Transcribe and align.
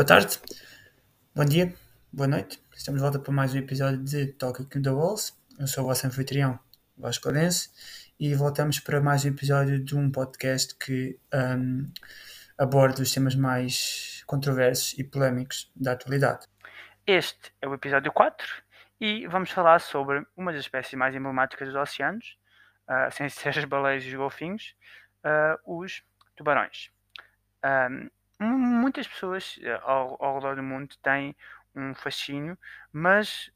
Boa 0.00 0.06
tarde, 0.06 0.40
bom 1.34 1.44
dia, 1.44 1.74
boa 2.10 2.26
noite. 2.26 2.58
Estamos 2.74 3.02
de 3.02 3.04
volta 3.06 3.18
para 3.18 3.34
mais 3.34 3.54
um 3.54 3.58
episódio 3.58 4.02
de 4.02 4.28
Talking 4.28 4.80
the 4.80 4.88
Walls. 4.88 5.38
Eu 5.58 5.66
sou 5.66 5.84
o 5.84 5.88
vosso 5.88 6.06
anfitrião, 6.06 6.58
Vasco 6.96 7.28
Lourenço, 7.28 7.68
e 8.18 8.34
voltamos 8.34 8.80
para 8.80 8.98
mais 8.98 9.26
um 9.26 9.28
episódio 9.28 9.78
de 9.78 9.94
um 9.94 10.10
podcast 10.10 10.74
que 10.76 11.20
um, 11.34 11.92
aborda 12.56 13.02
os 13.02 13.12
temas 13.12 13.34
mais 13.34 14.24
controversos 14.26 14.98
e 14.98 15.04
polémicos 15.04 15.70
da 15.76 15.92
atualidade. 15.92 16.46
Este 17.06 17.52
é 17.60 17.68
o 17.68 17.74
episódio 17.74 18.10
4 18.10 18.46
e 19.02 19.26
vamos 19.26 19.50
falar 19.50 19.80
sobre 19.80 20.26
uma 20.34 20.50
das 20.50 20.62
espécies 20.62 20.94
mais 20.94 21.14
emblemáticas 21.14 21.68
dos 21.68 21.76
oceanos, 21.76 22.38
uh, 22.88 23.12
sem 23.12 23.28
ser 23.28 23.50
as 23.50 23.66
baleias 23.66 24.02
e 24.04 24.08
os 24.08 24.14
golfinhos, 24.14 24.74
uh, 25.26 25.82
os 25.82 26.02
tubarões. 26.36 26.90
Um, 27.62 28.08
muitas 28.40 29.06
pessoas 29.06 29.58
eh, 29.62 29.80
ao, 29.82 30.16
ao 30.22 30.34
redor 30.36 30.56
do 30.56 30.62
mundo 30.62 30.96
têm 31.02 31.36
um 31.74 31.94
fascínio, 31.94 32.58
mas 32.92 33.50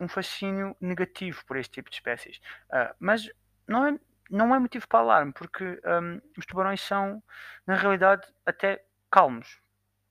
um 0.00 0.08
fascínio 0.08 0.74
negativo 0.80 1.44
por 1.46 1.56
este 1.56 1.72
tipo 1.72 1.90
de 1.90 1.96
espécies. 1.96 2.40
Uh, 2.70 2.94
mas 2.98 3.30
não 3.68 3.86
é, 3.86 3.98
não 4.30 4.54
é 4.54 4.58
motivo 4.58 4.88
para 4.88 5.00
alarme, 5.00 5.32
porque 5.32 5.80
um, 5.84 6.20
os 6.38 6.46
tubarões 6.46 6.80
são, 6.80 7.22
na 7.66 7.74
realidade, 7.74 8.26
até 8.46 8.82
calmos. 9.10 9.60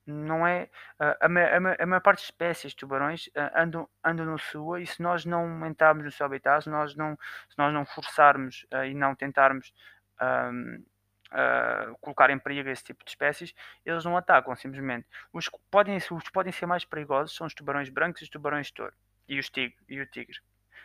Não 0.05 0.45
é 0.45 0.69
uh, 0.99 1.15
a, 1.21 1.25
a, 1.25 1.83
a, 1.83 1.85
maior 1.85 2.01
parte 2.01 2.19
das 2.19 2.25
espécies 2.25 2.71
de 2.71 2.77
tubarões 2.77 3.27
uh, 3.27 3.51
andam, 3.55 3.89
andam 4.03 4.25
no 4.25 4.37
sua 4.37 4.81
e 4.81 4.87
se 4.87 5.01
nós 5.01 5.25
não 5.25 5.65
entrarmos 5.65 6.05
no 6.05 6.11
seu 6.11 6.25
habitat, 6.25 6.63
se 6.63 6.69
nós 6.69 6.95
não, 6.95 7.17
se 7.49 7.57
nós 7.57 7.73
não 7.73 7.85
forçarmos 7.85 8.65
e 8.87 8.93
não 8.93 9.15
tentarmos 9.15 9.73
um, 10.21 10.83
uh, 11.31 11.97
colocar 11.99 12.29
em 12.29 12.39
perigo 12.39 12.69
esse 12.69 12.83
tipo 12.83 13.03
de 13.03 13.11
espécies, 13.11 13.53
eles 13.85 14.03
não 14.05 14.17
atacam 14.17 14.55
simplesmente. 14.55 15.07
Os 15.33 15.47
que 15.47 15.57
podem, 15.69 15.97
os 15.97 16.23
que 16.23 16.31
podem 16.31 16.51
ser 16.51 16.65
mais 16.65 16.85
perigosos 16.85 17.35
são 17.35 17.47
os 17.47 17.53
tubarões 17.53 17.89
brancos 17.89 18.21
e 18.21 18.23
os 18.25 18.29
tubarões 18.29 18.67
de 18.67 18.73
touro. 18.73 18.93
E, 19.27 19.39
os 19.39 19.51
e 19.87 20.01
o 20.01 20.05
tigre. 20.07 20.39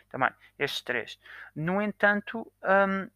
Também, 0.09 0.29
estes 0.59 0.81
três. 0.81 1.19
No 1.55 1.81
entanto, 1.81 2.51
um, 2.63 3.09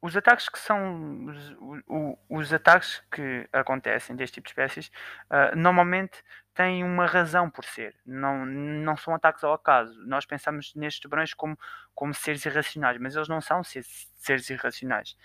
os 0.00 0.16
ataques 0.16 0.48
que 0.48 0.58
são 0.58 1.26
os, 1.26 1.56
os, 1.88 2.18
os, 2.28 2.52
ataques 2.52 3.02
que 3.10 3.48
acontecem 3.52 4.14
deste 4.14 4.34
tipo 4.34 4.46
de 4.46 4.52
espécies 4.52 4.90
uh, 5.30 5.56
normalmente 5.56 6.22
têm 6.54 6.84
uma 6.84 7.06
razão 7.06 7.50
por 7.50 7.64
ser 7.64 7.94
não, 8.04 8.46
não 8.46 8.96
são 8.96 9.14
ataques 9.14 9.42
ao 9.42 9.52
acaso 9.52 9.98
nós 10.06 10.24
pensamos 10.24 10.74
nestes 10.74 11.00
tubarões 11.00 11.34
como, 11.34 11.58
como 11.94 12.14
seres 12.14 12.44
irracionais 12.44 12.98
mas 13.00 13.16
eles 13.16 13.28
não 13.28 13.40
são 13.40 13.64
seres, 13.64 14.08
seres 14.16 14.48
irracionais 14.50 15.16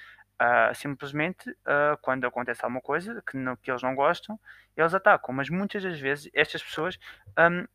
Uh, 0.42 0.73
simplesmente, 0.73 1.47
uh, 1.52 1.95
quando 2.02 2.25
acontece 2.25 2.66
alguma 2.66 2.81
coisa 2.81 3.22
que, 3.22 3.38
não, 3.38 3.56
que, 3.56 3.70
eles 3.70 3.84
não 3.84 3.94
gostam, 3.94 4.39
eles 4.75 4.92
atacam. 4.92 5.36
Mas 5.36 5.52
muitas 5.52 5.84
das 5.84 6.00
vezes 6.00 6.31
estas 6.34 6.64
pessoas 6.64 6.97
um, 7.38 7.67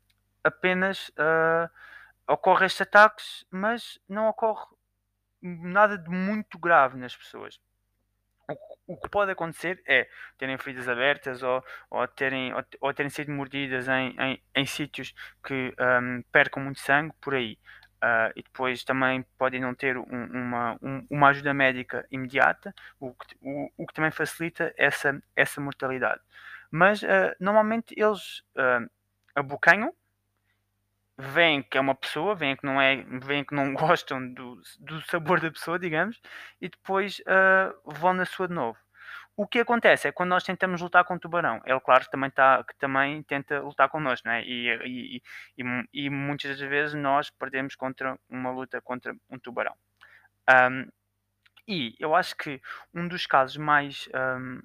apenas 0.42 1.10
uh, 1.10 1.70
ocorrem 2.26 2.66
estes 2.66 2.80
ataques, 2.80 3.46
mas 3.52 4.00
não 4.08 4.26
ocorre 4.28 4.64
nada 5.40 5.96
de 5.96 6.10
muito 6.10 6.58
grave 6.58 6.98
nas 6.98 7.14
pessoas. 7.14 7.60
O, 8.48 8.94
o 8.94 8.96
que 9.00 9.08
pode 9.08 9.30
acontecer 9.30 9.80
é 9.86 10.08
terem 10.36 10.58
feridas 10.58 10.88
abertas 10.88 11.44
ou, 11.44 11.64
ou, 11.88 12.08
terem, 12.08 12.52
ou, 12.52 12.64
ou 12.80 12.94
terem 12.94 13.10
sido 13.10 13.30
mordidas 13.30 13.86
em, 13.86 14.16
em, 14.18 14.42
em 14.54 14.66
sítios 14.66 15.14
que 15.44 15.72
um, 15.78 16.22
percam 16.32 16.64
muito 16.64 16.80
sangue 16.80 17.14
por 17.20 17.34
aí. 17.34 17.58
Uh, 17.96 18.30
e 18.36 18.42
depois 18.42 18.84
também 18.84 19.24
podem 19.38 19.60
não 19.60 19.74
ter 19.74 19.96
um, 19.96 20.04
uma, 20.04 20.78
um, 20.82 21.06
uma 21.08 21.28
ajuda 21.28 21.54
médica 21.54 22.06
imediata, 22.10 22.74
o 23.00 23.14
que, 23.14 23.36
o, 23.40 23.70
o 23.76 23.86
que 23.86 23.94
também 23.94 24.10
facilita 24.10 24.72
essa, 24.76 25.20
essa 25.34 25.60
mortalidade. 25.60 26.20
Mas 26.70 27.02
uh, 27.02 27.34
normalmente 27.40 27.94
eles 27.96 28.40
uh, 28.54 28.88
abocanham, 29.34 29.94
veem 31.16 31.62
que 31.62 31.78
é 31.78 31.80
uma 31.80 31.94
pessoa, 31.94 32.34
veem 32.34 32.54
que 32.54 32.66
não, 32.66 32.78
é, 32.78 32.96
veem 33.24 33.42
que 33.42 33.54
não 33.54 33.72
gostam 33.74 34.32
do, 34.34 34.60
do 34.78 35.00
sabor 35.06 35.40
da 35.40 35.50
pessoa, 35.50 35.78
digamos, 35.78 36.20
e 36.60 36.68
depois 36.68 37.22
vão 37.86 38.12
na 38.12 38.26
sua 38.26 38.46
de 38.46 38.54
novo. 38.54 38.78
O 39.36 39.46
que 39.46 39.58
acontece 39.58 40.08
é 40.08 40.12
quando 40.12 40.30
nós 40.30 40.44
tentamos 40.44 40.80
lutar 40.80 41.04
com 41.04 41.14
o 41.14 41.18
tubarão, 41.18 41.60
ele, 41.66 41.78
claro, 41.80 42.08
também, 42.10 42.30
tá, 42.30 42.64
que 42.64 42.74
também 42.78 43.22
tenta 43.22 43.60
lutar 43.60 43.88
connosco, 43.90 44.26
né? 44.26 44.42
e, 44.42 44.68
e, 44.84 45.22
e, 45.58 45.84
e 45.92 46.10
muitas 46.10 46.58
das 46.58 46.68
vezes 46.68 46.94
nós 46.94 47.28
perdemos 47.28 47.74
contra 47.76 48.18
uma 48.30 48.50
luta 48.50 48.80
contra 48.80 49.14
um 49.28 49.38
tubarão. 49.38 49.74
Um, 50.50 50.88
e 51.68 51.94
eu 51.98 52.14
acho 52.14 52.34
que 52.36 52.62
um 52.94 53.06
dos 53.06 53.26
casos 53.26 53.56
mais. 53.58 54.08
Um, 54.14 54.60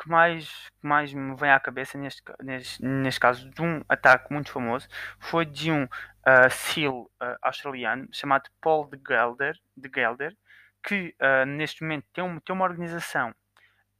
que 0.00 0.08
mais, 0.08 0.48
que 0.80 0.86
mais 0.86 1.12
me 1.12 1.34
vem 1.34 1.50
à 1.50 1.58
cabeça 1.58 1.98
neste, 1.98 2.22
neste, 2.40 2.84
neste 2.84 3.20
caso 3.20 3.50
de 3.50 3.60
um 3.60 3.82
ataque 3.88 4.32
muito 4.32 4.52
famoso 4.52 4.86
foi 5.18 5.44
de 5.44 5.72
um 5.72 5.84
uh, 5.84 6.50
SEAL 6.50 7.10
uh, 7.20 7.36
australiano 7.42 8.08
chamado 8.12 8.48
Paul 8.60 8.88
de 8.88 9.00
Gelder, 9.04 9.58
de 9.76 9.90
Gelder 9.92 10.36
que 10.84 11.16
uh, 11.20 11.44
neste 11.44 11.82
momento 11.82 12.06
tem, 12.12 12.22
um, 12.22 12.38
tem 12.38 12.54
uma 12.54 12.64
organização 12.64 13.34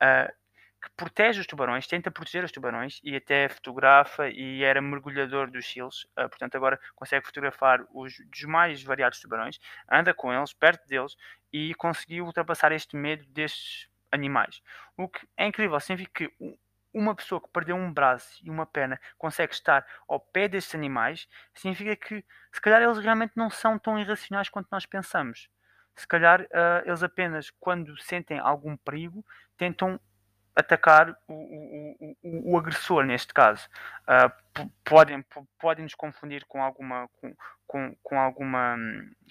uh, 0.03 0.33
que 0.81 0.91
protege 0.97 1.41
os 1.41 1.47
tubarões, 1.47 1.87
tenta 1.87 2.11
proteger 2.11 2.45
os 2.45 2.53
tubarões 2.53 3.01
e 3.03 3.17
até 3.17 3.49
fotografa 3.49 4.29
e 4.29 4.63
era 4.63 4.81
mergulhador 4.81 5.51
dos 5.51 5.71
seals, 5.71 6.05
uh, 6.17 6.29
portanto 6.29 6.55
agora 6.55 6.81
consegue 6.95 7.27
fotografar 7.27 7.85
os 7.93 8.15
dos 8.27 8.43
mais 8.45 8.83
variados 8.83 9.21
tubarões, 9.21 9.59
anda 9.91 10.15
com 10.15 10.33
eles, 10.33 10.53
perto 10.53 10.87
deles 10.87 11.17
e 11.53 11.75
conseguiu 11.75 12.25
ultrapassar 12.27 12.73
este 12.73 12.97
medo 12.97 13.27
destes 13.27 13.89
animais. 14.13 14.63
O 14.97 15.09
que 15.09 15.27
é 15.37 15.47
incrível, 15.47 15.79
significa 15.81 16.29
que 16.29 16.57
uma 16.93 17.15
pessoa 17.15 17.41
que 17.41 17.49
perdeu 17.49 17.77
um 17.77 17.93
braço 17.93 18.41
e 18.43 18.49
uma 18.49 18.65
perna 18.65 19.01
consegue 19.19 19.53
estar 19.53 19.87
ao 20.09 20.19
pé 20.19 20.49
destes 20.49 20.75
animais, 20.75 21.29
significa 21.55 21.95
que 21.97 22.25
se 22.53 22.61
calhar 22.61 22.81
eles 22.83 22.99
realmente 22.99 23.33
não 23.37 23.51
são 23.51 23.79
tão 23.79 23.99
irracionais 23.99 24.49
quanto 24.49 24.69
nós 24.71 24.87
pensamos 24.87 25.49
se 25.99 26.07
calhar 26.07 26.43
uh, 26.43 26.87
eles 26.87 27.03
apenas, 27.03 27.51
quando 27.59 28.01
sentem 28.01 28.39
algum 28.39 28.77
perigo, 28.77 29.25
tentam 29.57 30.01
atacar 30.55 31.17
o, 31.29 31.35
o, 31.35 32.17
o, 32.23 32.53
o 32.53 32.59
agressor, 32.59 33.05
neste 33.05 33.33
caso. 33.33 33.69
Uh, 34.03 34.69
podem, 34.85 35.25
podem 35.59 35.85
nos 35.85 35.95
confundir 35.95 36.45
com 36.47 36.63
alguma, 36.63 37.09
com, 37.21 37.35
com, 37.67 37.97
com, 38.03 38.19
alguma, 38.19 38.77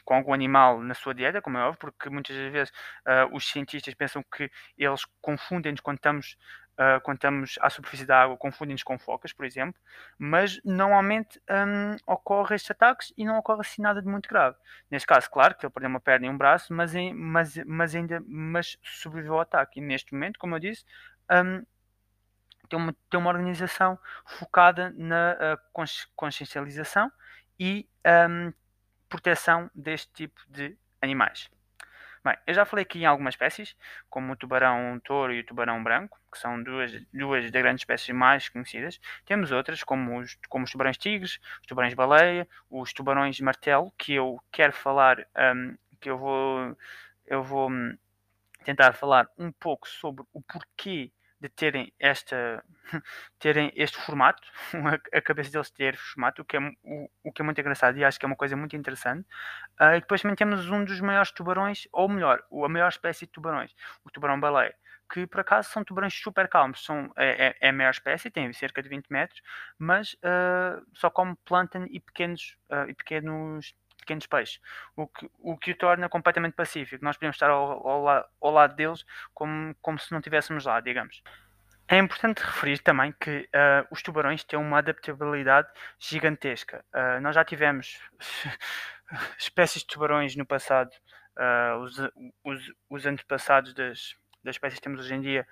com 0.05 0.13
algum 0.13 0.33
animal 0.33 0.81
na 0.81 0.93
sua 0.93 1.13
dieta, 1.13 1.41
como 1.41 1.57
é 1.57 1.63
óbvio, 1.63 1.79
porque 1.79 2.09
muitas 2.09 2.35
vezes 2.35 2.69
uh, 3.05 3.35
os 3.35 3.49
cientistas 3.49 3.93
pensam 3.93 4.23
que 4.23 4.49
eles 4.77 5.05
confundem-nos 5.21 5.81
quando 5.81 5.97
estamos 5.97 6.37
uh, 6.77 7.01
quando 7.01 7.17
estamos 7.17 7.55
à 7.61 7.69
superfície 7.69 8.05
da 8.05 8.21
água, 8.21 8.37
confundem-nos 8.37 8.83
com 8.83 8.97
focas, 8.97 9.33
por 9.33 9.45
exemplo, 9.45 9.79
mas 10.17 10.61
normalmente 10.63 11.41
um, 11.49 11.95
ocorre 12.05 12.55
estes 12.55 12.71
ataques 12.71 13.13
e 13.17 13.25
não 13.25 13.37
ocorre 13.37 13.61
assim 13.61 13.81
nada 13.81 14.01
de 14.01 14.07
muito 14.07 14.29
grave. 14.29 14.55
Neste 14.89 15.07
caso, 15.07 15.29
claro 15.29 15.55
que 15.55 15.65
ele 15.65 15.73
perdeu 15.73 15.89
uma 15.89 15.99
perna 15.99 16.27
e 16.27 16.29
um 16.29 16.37
braço, 16.37 16.73
mas, 16.73 16.95
em, 16.95 17.13
mas, 17.13 17.55
mas 17.65 17.95
ainda 17.95 18.21
mas 18.27 18.77
sobreviveu 18.83 19.35
ao 19.35 19.41
ataque. 19.41 19.79
E 19.79 19.83
neste 19.83 20.13
momento, 20.13 20.39
como 20.39 20.55
eu 20.55 20.59
disse, 20.59 20.85
um, 21.31 21.63
tem, 22.69 22.79
uma, 22.79 22.95
tem 23.09 23.19
uma 23.19 23.29
organização 23.29 23.97
focada 24.25 24.93
na 24.97 25.33
uh, 25.55 26.07
consciencialização 26.15 27.11
e 27.59 27.87
um, 28.29 28.53
proteção 29.09 29.69
deste 29.73 30.11
tipo 30.13 30.41
de 30.47 30.77
animais. 31.01 31.49
Bem, 32.27 32.35
eu 32.45 32.53
já 32.53 32.65
falei 32.65 32.83
aqui 32.83 32.99
em 32.99 33.05
algumas 33.05 33.35
espécies, 33.35 33.73
como 34.09 34.33
o 34.33 34.35
tubarão 34.35 34.99
touro 34.99 35.33
e 35.33 35.39
o 35.39 35.45
tubarão 35.45 35.81
branco, 35.81 36.19
que 36.29 36.37
são 36.37 36.61
duas, 36.61 36.91
duas 37.13 37.49
das 37.49 37.61
grandes 37.61 37.83
espécies 37.83 38.13
mais 38.13 38.49
conhecidas. 38.49 38.99
Temos 39.25 39.49
outras, 39.49 39.81
como 39.81 40.19
os, 40.19 40.37
como 40.49 40.65
os 40.65 40.71
tubarões 40.71 40.97
tigres, 40.97 41.39
os 41.61 41.67
tubarões 41.67 41.93
baleia, 41.93 42.45
os 42.69 42.91
tubarões 42.91 43.39
martelo, 43.39 43.93
que 43.97 44.11
eu 44.13 44.43
quero 44.51 44.73
falar, 44.73 45.25
um, 45.55 45.77
que 46.01 46.09
eu 46.09 46.17
vou, 46.17 46.77
eu 47.25 47.41
vou 47.41 47.69
hum, 47.71 47.97
tentar 48.65 48.91
falar 48.91 49.29
um 49.37 49.49
pouco 49.49 49.87
sobre 49.87 50.25
o 50.33 50.41
porquê 50.41 51.09
de 51.39 51.49
terem 51.49 51.93
esta 51.99 52.63
terem 53.39 53.71
este 53.75 53.97
formato, 53.97 54.41
a 55.13 55.21
cabeça 55.21 55.51
deles 55.51 55.69
ter 55.69 55.95
formato, 55.97 56.41
o 56.41 56.45
que, 56.45 56.57
é, 56.57 56.59
o, 56.83 57.09
o 57.23 57.31
que 57.31 57.41
é 57.41 57.45
muito 57.45 57.59
engraçado 57.59 57.97
e 57.97 58.03
acho 58.03 58.19
que 58.19 58.25
é 58.25 58.27
uma 58.27 58.35
coisa 58.35 58.55
muito 58.55 58.75
interessante. 58.75 59.27
Uh, 59.79 59.95
e 59.95 59.99
depois 59.99 60.21
também 60.21 60.35
temos 60.35 60.69
um 60.69 60.83
dos 60.83 60.99
maiores 60.99 61.31
tubarões, 61.31 61.87
ou 61.91 62.09
melhor, 62.09 62.43
a 62.51 62.69
maior 62.69 62.89
espécie 62.89 63.25
de 63.25 63.31
tubarões, 63.31 63.75
o 64.03 64.09
tubarão-baleia, 64.09 64.75
que 65.11 65.25
por 65.27 65.41
acaso 65.41 65.69
são 65.69 65.83
tubarões 65.83 66.13
super 66.13 66.47
calmos, 66.47 66.83
são, 66.83 67.11
é, 67.15 67.47
é, 67.47 67.55
é, 67.61 67.69
a 67.69 67.73
maior 67.73 67.91
espécie, 67.91 68.29
tem 68.29 68.51
cerca 68.53 68.81
de 68.81 68.89
20 68.89 69.07
metros, 69.09 69.41
mas 69.77 70.13
uh, 70.15 70.85
só 70.93 71.09
come 71.09 71.35
plântano 71.45 71.87
e 71.89 71.99
pequenos, 71.99 72.57
uh, 72.69 72.89
e 72.89 72.93
pequenos 72.93 73.73
pequenos 74.07 74.25
peixes, 74.25 74.61
o 74.95 75.05
que 75.05 75.29
o, 75.39 75.57
que 75.57 75.71
o 75.71 75.77
torna 75.77 76.07
completamente 76.07 76.53
pacífico. 76.53 77.03
Nós 77.03 77.17
podemos 77.17 77.35
estar 77.35 77.49
ao, 77.49 77.85
ao, 77.85 78.29
ao 78.41 78.51
lado 78.51 78.75
deles 78.75 79.05
como, 79.33 79.75
como 79.81 79.99
se 79.99 80.11
não 80.11 80.19
estivéssemos 80.19 80.65
lá, 80.65 80.79
digamos. 80.79 81.21
É 81.89 81.97
importante 81.97 82.39
referir 82.39 82.79
também 82.79 83.13
que 83.13 83.49
uh, 83.55 83.87
os 83.91 84.01
tubarões 84.01 84.43
têm 84.43 84.59
uma 84.59 84.79
adaptabilidade 84.79 85.69
gigantesca. 85.97 86.83
Uh, 86.93 87.21
nós 87.21 87.35
já 87.35 87.45
tivemos 87.45 87.99
espécies 89.39 89.83
de 89.83 89.87
tubarões 89.87 90.35
no 90.35 90.45
passado, 90.45 90.91
uh, 91.37 91.77
os, 91.77 91.97
os, 92.43 92.73
os, 92.89 93.05
antepassados 93.05 93.73
das, 93.73 94.15
das 94.43 94.55
espécies 94.55 94.79
que 94.79 94.83
temos 94.83 94.99
hoje 94.99 95.13
em 95.13 95.21
dia 95.21 95.47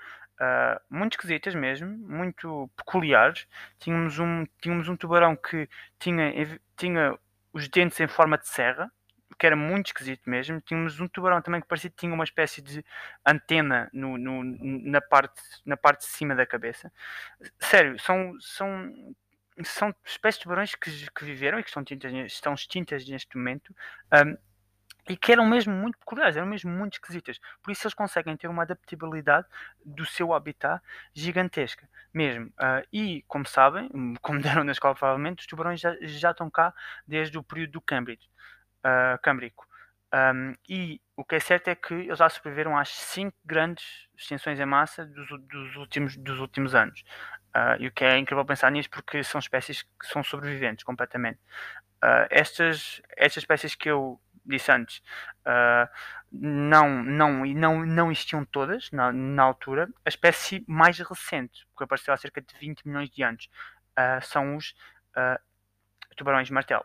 muito 0.89 1.13
esquisitas 1.13 1.55
mesmo, 1.55 1.87
muito 1.87 2.69
peculiares. 2.75 3.47
Tínhamos 3.79 4.19
um, 4.19 4.45
tínhamos 4.61 4.89
um 4.89 4.97
tubarão 4.97 5.33
que 5.33 5.69
tinha, 5.97 6.33
tinha 6.75 7.17
os 7.55 7.69
dentes 7.69 7.97
em 8.01 8.07
forma 8.07 8.37
de 8.37 8.49
serra, 8.49 8.91
que 9.39 9.45
era 9.45 9.55
muito 9.55 9.87
esquisito 9.87 10.29
mesmo. 10.29 10.59
Tínhamos 10.59 10.99
um 10.99 11.07
tubarão 11.07 11.41
também 11.41 11.61
que 11.61 11.67
parecia 11.67 11.89
que 11.89 11.95
tinha 11.95 12.13
uma 12.13 12.25
espécie 12.25 12.61
de 12.61 12.83
antena 13.25 13.89
no, 13.93 14.17
no, 14.17 14.43
na, 14.43 14.99
parte, 14.99 15.41
na 15.65 15.77
parte 15.77 16.01
de 16.01 16.07
cima 16.07 16.35
da 16.35 16.45
cabeça. 16.45 16.91
Sério, 17.57 17.97
são, 17.97 18.35
são, 18.41 18.93
são 19.63 19.95
espécies 20.03 20.39
de 20.39 20.43
tubarões 20.43 20.75
que, 20.75 21.09
que 21.09 21.23
viveram 21.23 21.57
e 21.57 21.63
que 21.63 21.69
estão 21.69 21.81
extintas, 21.81 22.13
estão 22.25 22.53
extintas 22.53 23.07
neste 23.07 23.37
momento. 23.37 23.73
Um, 24.13 24.37
e 25.07 25.15
que 25.15 25.31
eram 25.31 25.45
mesmo 25.45 25.73
muito 25.73 25.97
peculiares, 25.97 26.35
eram 26.35 26.47
mesmo 26.47 26.71
muito 26.71 26.93
esquisitas. 26.93 27.39
Por 27.63 27.71
isso 27.71 27.85
eles 27.87 27.93
conseguem 27.93 28.35
ter 28.35 28.49
uma 28.49 28.63
adaptabilidade 28.63 29.47
do 29.85 30.05
seu 30.05 30.33
habitat 30.33 30.83
gigantesca, 31.13 31.87
mesmo. 32.15 32.47
Uh, 32.47 32.85
e, 32.91 33.23
como 33.27 33.45
sabem, 33.45 33.89
como 34.21 34.41
deram 34.41 34.63
na 34.63 34.71
escola 34.71 34.95
provavelmente, 34.95 35.41
os 35.41 35.47
tubarões 35.47 35.79
já, 35.79 35.95
já 36.01 36.31
estão 36.31 36.49
cá 36.49 36.73
desde 37.07 37.37
o 37.37 37.43
período 37.43 37.71
do 37.73 37.81
Cambridge 37.81 38.29
uh, 38.85 39.21
Câmbrico. 39.21 39.67
Um, 40.13 40.53
e 40.69 41.01
o 41.17 41.25
que 41.25 41.35
é 41.35 41.39
certo 41.39 41.67
é 41.67 41.75
que 41.75 41.93
eles 41.93 42.19
já 42.19 42.29
sobreviveram 42.29 42.77
às 42.77 42.89
cinco 42.89 43.35
grandes 43.43 44.07
extinções 44.17 44.59
em 44.59 44.65
massa 44.65 45.05
dos, 45.05 45.27
dos 45.47 45.75
últimos, 45.75 46.15
dos 46.15 46.39
últimos 46.39 46.73
anos. 46.73 47.03
Uh, 47.55 47.75
e 47.79 47.87
o 47.87 47.91
que 47.91 48.05
é 48.05 48.17
incrível 48.17 48.45
pensar 48.45 48.71
nisso 48.71 48.89
porque 48.89 49.23
são 49.23 49.39
espécies 49.39 49.83
que 49.83 50.07
são 50.07 50.23
sobreviventes 50.23 50.83
completamente. 50.85 51.39
Uh, 52.03 52.27
estas, 52.29 53.01
estas 53.17 53.43
espécies 53.43 53.75
que 53.75 53.89
eu 53.89 54.21
disse 54.45 54.71
antes 54.71 54.97
uh, 55.45 55.89
não, 56.31 57.03
não, 57.03 57.45
não, 57.45 57.85
não 57.85 58.11
existiam 58.11 58.43
todas 58.45 58.91
na, 58.91 59.11
na 59.11 59.43
altura. 59.43 59.89
A 60.05 60.09
espécie 60.09 60.63
mais 60.67 60.97
recente, 60.99 61.65
que 61.77 61.83
apareceu 61.83 62.13
há 62.13 62.17
cerca 62.17 62.41
de 62.41 62.53
20 62.59 62.87
milhões 62.87 63.09
de 63.09 63.23
anos, 63.23 63.49
são 64.23 64.57
os 64.57 64.75
tubarões 66.17 66.49
martelo. 66.49 66.83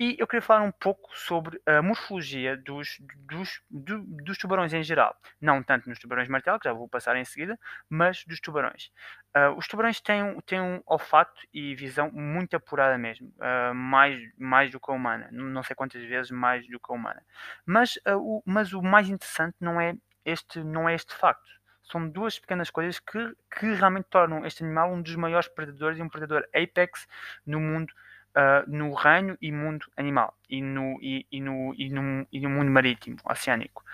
E 0.00 0.14
eu 0.16 0.28
queria 0.28 0.42
falar 0.42 0.62
um 0.62 0.70
pouco 0.70 1.10
sobre 1.16 1.60
a 1.66 1.82
morfologia 1.82 2.56
dos, 2.56 2.98
dos, 3.16 3.60
do, 3.68 3.98
dos 4.22 4.38
tubarões 4.38 4.72
em 4.72 4.82
geral. 4.82 5.16
Não 5.40 5.60
tanto 5.60 5.88
nos 5.88 5.98
tubarões 5.98 6.28
martelo, 6.28 6.60
que 6.60 6.68
já 6.68 6.72
vou 6.72 6.88
passar 6.88 7.16
em 7.16 7.24
seguida, 7.24 7.58
mas 7.90 8.24
dos 8.24 8.38
tubarões. 8.38 8.92
Uh, 9.36 9.56
os 9.56 9.66
tubarões 9.66 10.00
têm, 10.00 10.40
têm 10.42 10.60
um 10.60 10.80
olfato 10.86 11.40
e 11.52 11.74
visão 11.74 12.12
muito 12.12 12.54
apurada 12.54 12.96
mesmo, 12.96 13.34
uh, 13.38 13.74
mais, 13.74 14.20
mais 14.38 14.70
do 14.70 14.78
que 14.78 14.88
a 14.88 14.94
humana. 14.94 15.28
Não 15.32 15.64
sei 15.64 15.74
quantas 15.74 16.04
vezes 16.04 16.30
mais 16.30 16.64
do 16.68 16.78
que 16.78 16.92
a 16.92 16.94
humana. 16.94 17.22
Mas, 17.66 17.96
uh, 18.06 18.16
o, 18.16 18.42
mas 18.46 18.72
o 18.72 18.80
mais 18.80 19.08
interessante 19.08 19.56
não 19.60 19.80
é 19.80 19.96
este, 20.24 20.62
não 20.62 20.88
é 20.88 20.94
este 20.94 21.12
facto 21.14 21.58
são 21.90 22.06
duas 22.06 22.38
pequenas 22.38 22.68
coisas 22.68 23.00
que, 23.00 23.34
que 23.58 23.72
realmente 23.72 24.08
tornam 24.10 24.44
este 24.44 24.62
animal 24.62 24.92
um 24.92 25.00
dos 25.00 25.16
maiores 25.16 25.48
predadores 25.48 25.98
e 25.98 26.02
um 26.02 26.08
predador 26.08 26.46
apex 26.54 27.06
no 27.46 27.58
mundo 27.58 27.92
uh, 28.36 28.68
no 28.70 28.94
reino 28.94 29.36
e 29.40 29.50
mundo 29.52 29.86
animal 29.96 30.36
e 30.48 30.62
no, 30.62 30.98
e, 31.00 31.26
e, 31.30 31.40
no, 31.40 31.74
e, 31.76 31.90
no, 31.90 32.26
e 32.32 32.40
no 32.40 32.50
mundo 32.50 32.70
marítimo, 32.70 33.18
oceânico. 33.24 33.84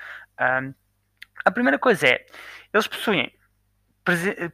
Um, 0.40 0.74
a 1.44 1.50
primeira 1.50 1.78
coisa 1.78 2.08
é, 2.08 2.26
eles 2.72 2.86
possuem, 2.86 3.32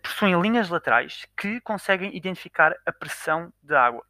possuem 0.02 0.40
linhas 0.40 0.68
laterais 0.68 1.26
que 1.36 1.60
conseguem 1.60 2.16
identificar 2.16 2.74
a 2.84 2.92
pressão 2.92 3.52
da 3.62 3.84
água. 3.84 4.04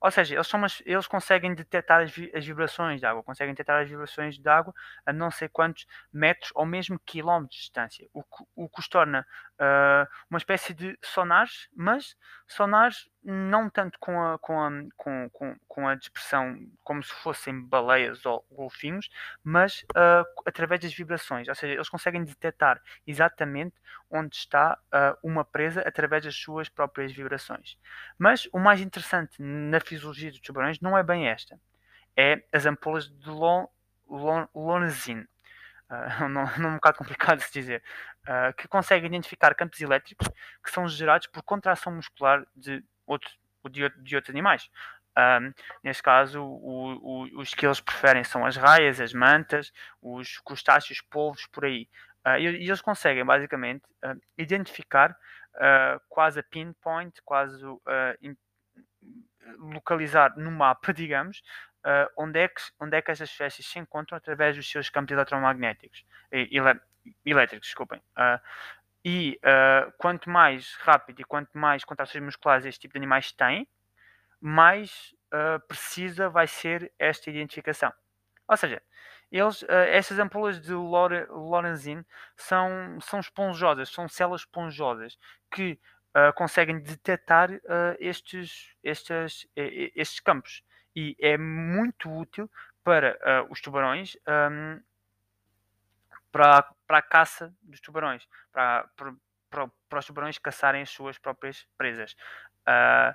Ou 0.00 0.10
seja, 0.10 0.34
eles, 0.34 0.52
umas, 0.52 0.82
eles 0.84 1.06
conseguem 1.06 1.54
detectar 1.54 2.02
as, 2.02 2.12
as, 2.34 2.44
vibrações 2.44 3.00
de 3.00 3.06
água, 3.06 3.22
conseguem 3.22 3.54
detectar 3.54 3.80
as 3.80 3.88
vibrações 3.88 4.38
de 4.38 4.48
água 4.48 4.74
a 5.06 5.14
não 5.14 5.30
sei 5.30 5.48
quantos 5.48 5.86
metros 6.12 6.52
ou 6.54 6.66
mesmo 6.66 7.00
quilómetros 7.06 7.56
de 7.56 7.62
distância, 7.62 8.06
o 8.12 8.22
que, 8.22 8.44
o 8.54 8.68
que 8.68 8.80
os 8.80 8.86
torna 8.86 9.26
uh, 9.54 10.06
uma 10.28 10.36
espécie 10.36 10.74
de 10.74 10.98
sonares, 11.02 11.70
mas 11.74 12.14
sonares 12.46 13.08
não 13.24 13.70
tanto 13.70 13.98
com 13.98 14.20
a, 14.22 14.38
com 14.38 14.60
a, 14.60 14.70
com, 14.96 15.56
com, 15.66 15.88
a 15.88 15.94
dispersão 15.94 16.58
como 16.82 17.02
se 17.02 17.12
fossem 17.14 17.58
baleias 17.58 18.26
ou 18.26 18.44
golfinhos, 18.50 19.08
mas 19.42 19.82
uh, 19.92 20.24
através 20.44 20.80
das 20.80 20.92
vibrações. 20.92 21.48
Ou 21.48 21.54
seja, 21.54 21.72
eles 21.72 21.88
conseguem 21.88 22.22
detectar 22.22 22.80
exatamente 23.06 23.74
onde 24.10 24.36
está 24.36 24.78
uh, 24.92 25.18
uma 25.22 25.44
presa 25.44 25.80
através 25.82 26.24
das 26.24 26.36
suas 26.36 26.68
próprias 26.68 27.12
vibrações. 27.12 27.78
Mas 28.18 28.46
o 28.52 28.58
mais 28.58 28.80
interessante 28.80 29.40
na 29.40 29.80
fisiologia 29.80 30.30
dos 30.30 30.40
tubarões 30.40 30.80
não 30.80 30.96
é 30.96 31.02
bem 31.02 31.26
esta. 31.26 31.58
É 32.16 32.44
as 32.52 32.66
ampolas 32.66 33.08
de 33.08 33.30
lon, 33.30 33.66
lon, 34.06 34.46
lonezine. 34.54 35.26
Uh, 35.88 36.28
não 36.28 36.42
é 36.42 36.66
um 36.72 36.74
bocado 36.74 36.98
complicado 36.98 37.38
de 37.38 37.44
se 37.44 37.52
dizer, 37.52 37.82
uh, 38.28 38.54
que 38.54 38.68
conseguem 38.68 39.06
identificar 39.06 39.54
campos 39.54 39.80
elétricos 39.80 40.28
que 40.62 40.70
são 40.70 40.86
gerados 40.86 41.26
por 41.26 41.42
contração 41.42 41.94
muscular 41.94 42.46
de 42.54 42.84
outro, 43.06 43.30
de, 43.70 43.88
de 44.02 44.16
outros 44.16 44.30
animais. 44.30 44.70
Um, 45.16 45.52
neste 45.82 46.02
caso, 46.02 46.42
o, 46.42 47.22
o, 47.24 47.40
os 47.40 47.54
que 47.54 47.64
eles 47.64 47.80
preferem 47.80 48.24
são 48.24 48.44
as 48.44 48.56
raias, 48.56 49.00
as 49.00 49.12
mantas, 49.12 49.72
os 50.02 50.38
crustáceos, 50.38 51.00
polvos, 51.00 51.46
por 51.46 51.64
aí. 51.64 51.88
Uh, 52.26 52.38
e, 52.38 52.42
e, 52.42 52.68
eles 52.68 52.80
conseguem, 52.80 53.24
basicamente, 53.24 53.84
uh, 54.04 54.20
identificar 54.36 55.12
uh, 55.54 56.00
quase 56.08 56.40
a 56.40 56.42
pinpoint, 56.42 57.20
quase 57.24 57.62
in, 58.22 58.36
localizar 59.58 60.36
no 60.36 60.50
mapa, 60.50 60.92
digamos, 60.94 61.42
onde, 62.16 62.40
é 62.40 62.48
que, 62.48 62.62
onde 62.80 62.96
é 62.96 63.02
que 63.02 63.10
essas 63.10 63.28
espécies 63.28 63.66
se 63.66 63.78
encontram 63.78 64.16
através 64.16 64.56
dos 64.56 64.68
seus 64.68 64.88
campos 64.88 65.12
eletromagnéticos, 65.12 66.02
ele, 66.30 66.80
elétricos, 67.26 67.68
desculpem. 67.68 68.02
E 69.04 69.38
uh, 69.44 69.92
quanto 69.98 70.30
mais 70.30 70.74
rápido 70.76 71.20
e 71.20 71.24
quanto 71.24 71.58
mais 71.58 71.84
contrações 71.84 72.24
musculares 72.24 72.64
este 72.64 72.80
tipo 72.80 72.94
de 72.94 72.98
animais 72.98 73.32
têm, 73.32 73.68
mais 74.40 75.14
uh, 75.32 75.60
precisa 75.68 76.30
vai 76.30 76.46
ser 76.46 76.90
esta 76.98 77.28
identificação. 77.28 77.92
Ou 78.48 78.56
seja, 78.56 78.82
eles, 79.30 79.62
uh, 79.62 79.68
estas 79.88 80.18
ampolas 80.18 80.58
de 80.58 80.72
Lorenzin 80.72 82.02
são, 82.34 82.98
são 83.00 83.20
esponjosas, 83.20 83.90
são 83.90 84.08
células 84.08 84.42
esponjosas 84.42 85.18
que 85.50 85.78
conseguem 86.36 86.78
detectar 86.78 87.50
estes, 87.98 88.72
estes, 88.84 89.48
estes 89.56 90.20
campos. 90.20 90.62
E 90.94 91.16
é 91.18 91.36
muito 91.36 92.08
útil 92.08 92.48
para 92.84 93.18
os 93.50 93.60
tubarões 93.60 94.16
um, 94.28 94.80
para, 96.34 96.68
para 96.86 96.98
a 96.98 97.02
caça 97.02 97.54
dos 97.62 97.80
tubarões, 97.80 98.26
para, 98.52 98.88
para, 99.50 99.70
para, 99.88 99.98
os 99.98 100.06
tubarões 100.06 100.38
caçarem 100.38 100.82
as 100.82 100.90
suas 100.90 101.18
próprias 101.18 101.66
presas. 101.76 102.12
Uh, 102.66 103.14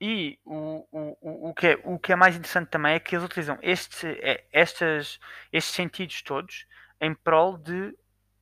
e 0.00 0.38
o, 0.44 0.86
o, 0.90 1.50
o, 1.50 1.54
que 1.54 1.66
é, 1.66 1.80
o 1.84 1.98
que 1.98 2.12
é 2.12 2.16
mais 2.16 2.34
interessante 2.34 2.70
também 2.70 2.94
é 2.94 3.00
que 3.00 3.14
eles 3.14 3.24
utilizam 3.24 3.58
este, 3.60 4.06
é, 4.06 4.46
estes, 4.50 5.20
estes 5.52 5.74
sentidos 5.74 6.22
todos 6.22 6.66
em 6.98 7.14
prol 7.14 7.58
de, 7.58 7.94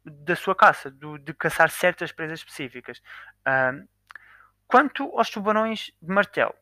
da 0.05 0.37
sua 0.37 0.55
caça, 0.55 0.89
do, 0.89 1.19
de 1.19 1.35
caçar 1.35 1.69
certas 1.71 2.13
presas 2.13 2.41
específicas. 2.41 2.99
Uh, 3.41 3.89
quanto 4.69 5.05
aos 5.19 5.31
tubarões 5.31 5.91
de 6.01 6.13
martelo, 6.13 6.55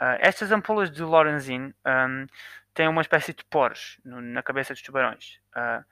uh, 0.00 0.18
estas 0.18 0.50
ampolas 0.50 0.90
de 0.90 1.02
Lorenzin 1.02 1.72
um, 1.86 2.26
têm 2.74 2.88
uma 2.88 3.02
espécie 3.02 3.32
de 3.32 3.44
poros 3.44 4.00
no, 4.04 4.20
na 4.20 4.42
cabeça 4.42 4.74
dos 4.74 4.82
tubarões. 4.82 5.40
Uh, 5.54 5.84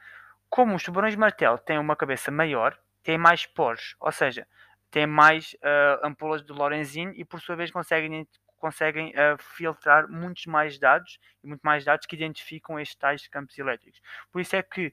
como 0.50 0.74
os 0.74 0.82
tubarões 0.82 1.14
martelo 1.14 1.56
têm 1.58 1.78
uma 1.78 1.96
cabeça 1.96 2.30
maior, 2.30 2.76
têm 3.04 3.16
mais 3.16 3.46
poros, 3.46 3.94
ou 4.00 4.10
seja, 4.10 4.46
têm 4.90 5.06
mais 5.06 5.54
uh, 5.54 6.04
ampolas 6.04 6.44
de 6.44 6.52
Lorenzin 6.52 7.12
e 7.14 7.24
por 7.24 7.40
sua 7.40 7.54
vez 7.54 7.70
conseguem, 7.70 8.28
conseguem 8.58 9.10
uh, 9.10 9.40
filtrar 9.56 10.08
muitos 10.10 10.46
mais 10.46 10.76
dados 10.78 11.18
e 11.42 11.46
muito 11.46 11.60
mais 11.62 11.84
dados 11.84 12.04
que 12.04 12.16
identificam 12.16 12.78
estes 12.80 12.98
tais 12.98 13.28
campos 13.28 13.56
elétricos. 13.56 14.00
Por 14.32 14.40
isso 14.40 14.56
é 14.56 14.62
que 14.62 14.92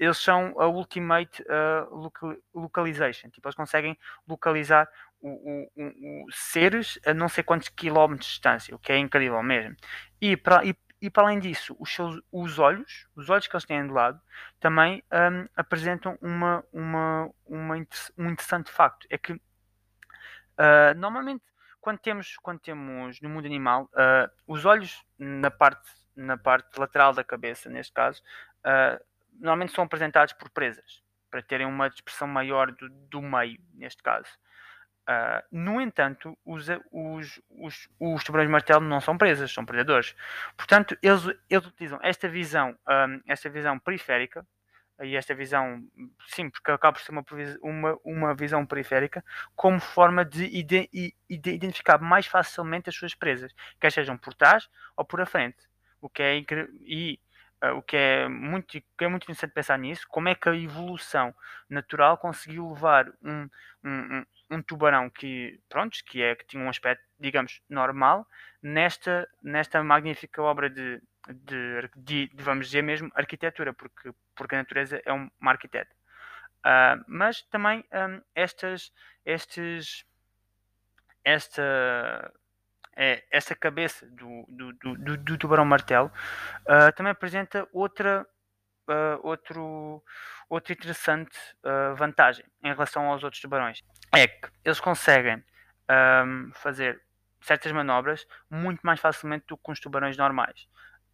eles 0.00 0.16
são 0.16 0.58
a 0.58 0.66
ultimate 0.66 1.42
uh, 1.42 1.94
local, 1.94 2.34
localization, 2.54 3.28
tipo, 3.28 3.46
eles 3.46 3.54
conseguem 3.54 3.98
localizar 4.26 4.88
o, 5.20 5.28
o, 5.28 6.24
o, 6.24 6.26
seres 6.32 6.98
a 7.06 7.12
não 7.12 7.28
sei 7.28 7.44
quantos 7.44 7.68
quilómetros 7.68 8.26
de 8.26 8.32
distância, 8.32 8.74
o 8.74 8.78
que 8.78 8.92
é 8.92 8.98
incrível 8.98 9.42
mesmo. 9.42 9.76
E 10.20 10.36
para, 10.36 10.64
e 10.64 10.74
e 11.04 11.10
para 11.10 11.24
além 11.24 11.38
disso, 11.38 11.76
os, 11.78 11.94
seus, 11.94 12.18
os 12.32 12.58
olhos, 12.58 13.06
os 13.14 13.28
olhos 13.28 13.46
que 13.46 13.54
eles 13.54 13.66
têm 13.66 13.86
de 13.86 13.92
lado, 13.92 14.18
também 14.58 15.04
um, 15.12 15.46
apresentam 15.54 16.18
uma, 16.22 16.64
uma, 16.72 17.30
uma, 17.44 17.74
um 18.16 18.30
interessante 18.30 18.70
facto. 18.70 19.06
É 19.10 19.18
que 19.18 19.34
uh, 19.34 19.40
normalmente 20.96 21.44
quando 21.78 21.98
temos, 21.98 22.38
quando 22.38 22.60
temos 22.60 23.20
no 23.20 23.28
mundo 23.28 23.44
animal, 23.44 23.90
uh, 23.92 24.30
os 24.46 24.64
olhos 24.64 25.04
na 25.18 25.50
parte, 25.50 25.90
na 26.16 26.38
parte 26.38 26.80
lateral 26.80 27.12
da 27.12 27.22
cabeça, 27.22 27.68
neste 27.68 27.92
caso, 27.92 28.22
uh, 28.60 28.98
normalmente 29.34 29.74
são 29.74 29.84
apresentados 29.84 30.32
por 30.32 30.48
presas, 30.48 31.02
para 31.30 31.42
terem 31.42 31.66
uma 31.66 31.90
dispersão 31.90 32.26
maior 32.26 32.72
do, 32.72 32.88
do 32.88 33.20
meio, 33.20 33.60
neste 33.74 34.02
caso. 34.02 34.30
Uh, 35.08 35.44
no 35.52 35.82
entanto, 35.82 36.36
os, 36.46 36.66
os, 36.90 37.40
os, 37.50 37.88
os 38.00 38.24
tubarões 38.24 38.48
martelo 38.48 38.80
não 38.80 39.00
são 39.00 39.18
presas, 39.18 39.52
são 39.52 39.64
predadores. 39.64 40.14
Portanto, 40.56 40.96
eles, 41.02 41.26
eles 41.50 41.66
utilizam 41.66 41.98
esta 42.02 42.26
visão, 42.26 42.74
um, 42.88 43.20
esta 43.26 43.50
visão 43.50 43.78
periférica 43.78 44.46
e 45.02 45.16
esta 45.16 45.34
visão, 45.34 45.84
sim, 46.28 46.48
porque 46.48 46.70
acaba 46.70 46.96
por 46.96 47.02
ser 47.02 47.12
uma, 47.12 47.24
uma, 47.60 47.98
uma 48.04 48.34
visão 48.34 48.64
periférica, 48.64 49.24
como 49.54 49.80
forma 49.80 50.24
de, 50.24 50.44
ide, 50.44 50.88
de 51.28 51.50
identificar 51.50 51.98
mais 51.98 52.26
facilmente 52.26 52.88
as 52.88 52.94
suas 52.94 53.14
presas, 53.14 53.52
quer 53.80 53.90
sejam 53.90 54.16
por 54.16 54.34
trás 54.34 54.68
ou 54.96 55.04
por 55.04 55.20
a 55.20 55.26
frente. 55.26 55.58
O 56.00 56.08
que 56.08 56.22
é 56.22 56.38
uh, 56.38 57.76
o 57.76 57.82
que 57.82 57.96
é 57.96 58.28
muito 58.28 58.80
que 58.80 59.04
é 59.04 59.08
muito 59.08 59.24
interessante 59.24 59.52
pensar 59.52 59.78
nisso, 59.78 60.06
como 60.08 60.28
é 60.28 60.34
que 60.34 60.48
a 60.48 60.56
evolução 60.56 61.34
natural 61.68 62.16
conseguiu 62.16 62.70
levar 62.70 63.08
um, 63.22 63.48
um, 63.84 64.24
um 64.50 64.62
tubarão 64.62 65.10
que, 65.10 65.60
pronto, 65.68 65.98
que, 66.06 66.22
é, 66.22 66.34
que 66.34 66.46
tinha 66.46 66.62
um 66.62 66.68
aspecto, 66.68 67.02
digamos, 67.18 67.60
normal, 67.68 68.26
nesta, 68.62 69.28
nesta 69.42 69.82
magnífica 69.82 70.42
obra 70.42 70.68
de, 70.70 71.00
de, 71.28 71.90
de, 71.96 72.28
de 72.28 72.42
vamos 72.42 72.66
dizer 72.66 72.82
mesmo, 72.82 73.10
arquitetura, 73.14 73.72
porque, 73.72 74.12
porque 74.34 74.54
a 74.54 74.58
natureza 74.58 75.00
é 75.04 75.12
um, 75.12 75.30
uma 75.40 75.52
arquiteta. 75.52 75.94
Uh, 76.60 77.04
mas 77.06 77.42
também 77.42 77.84
um, 77.92 78.20
estas, 78.34 78.90
estes, 79.24 80.04
esta, 81.22 82.32
é, 82.96 83.22
cabeça 83.60 84.06
do, 84.06 84.44
do, 84.48 84.72
do, 84.72 85.16
do 85.16 85.38
tubarão 85.38 85.64
martelo 85.64 86.10
uh, 86.62 86.92
também 86.94 87.10
apresenta 87.10 87.68
outra, 87.72 88.26
uh, 88.88 89.20
outro, 89.22 90.02
outra 90.48 90.72
interessante 90.72 91.36
uh, 91.64 91.94
vantagem 91.96 92.44
em 92.62 92.72
relação 92.72 93.06
aos 93.06 93.22
outros 93.22 93.40
tubarões. 93.40 93.82
É 94.14 94.26
que 94.26 94.48
eles 94.64 94.80
conseguem 94.80 95.42
um, 95.90 96.50
fazer 96.54 97.00
certas 97.40 97.72
manobras 97.72 98.26
muito 98.50 98.80
mais 98.82 99.00
facilmente 99.00 99.46
do 99.48 99.56
que 99.56 99.62
com 99.62 99.72
os 99.72 99.80
tubarões 99.80 100.16
normais. 100.16 100.66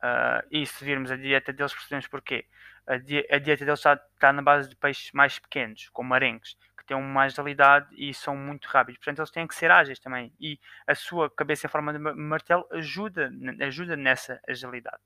Uh, 0.02 0.46
e 0.50 0.64
se 0.64 0.82
virmos 0.84 1.10
a 1.10 1.16
dieta 1.16 1.52
deles, 1.52 1.74
percebemos 1.74 2.06
porquê. 2.06 2.46
A, 2.86 2.96
di 2.96 3.26
a 3.30 3.38
dieta 3.38 3.64
deles 3.64 3.80
está, 3.80 3.94
está, 4.14 4.32
na 4.32 4.40
base 4.40 4.68
de 4.68 4.76
peixes 4.76 5.12
mais 5.12 5.38
pequenos, 5.38 5.88
como 5.90 6.14
arenques, 6.14 6.56
que 6.78 6.86
têm 6.86 7.00
mais 7.02 7.38
agilidade 7.38 7.88
e 7.92 8.14
são 8.14 8.34
muito 8.34 8.66
rápidos. 8.66 8.98
Portanto, 8.98 9.18
eles 9.18 9.30
têm 9.30 9.46
que 9.46 9.54
ser 9.54 9.70
ágeis 9.70 9.98
também. 9.98 10.32
E 10.40 10.58
a 10.86 10.94
sua 10.94 11.28
cabeça 11.30 11.66
em 11.66 11.70
forma 11.70 11.92
de 11.92 11.98
martelo 11.98 12.66
ajuda, 12.72 13.30
ajuda 13.60 13.96
nessa 13.96 14.40
agilidade. 14.48 15.02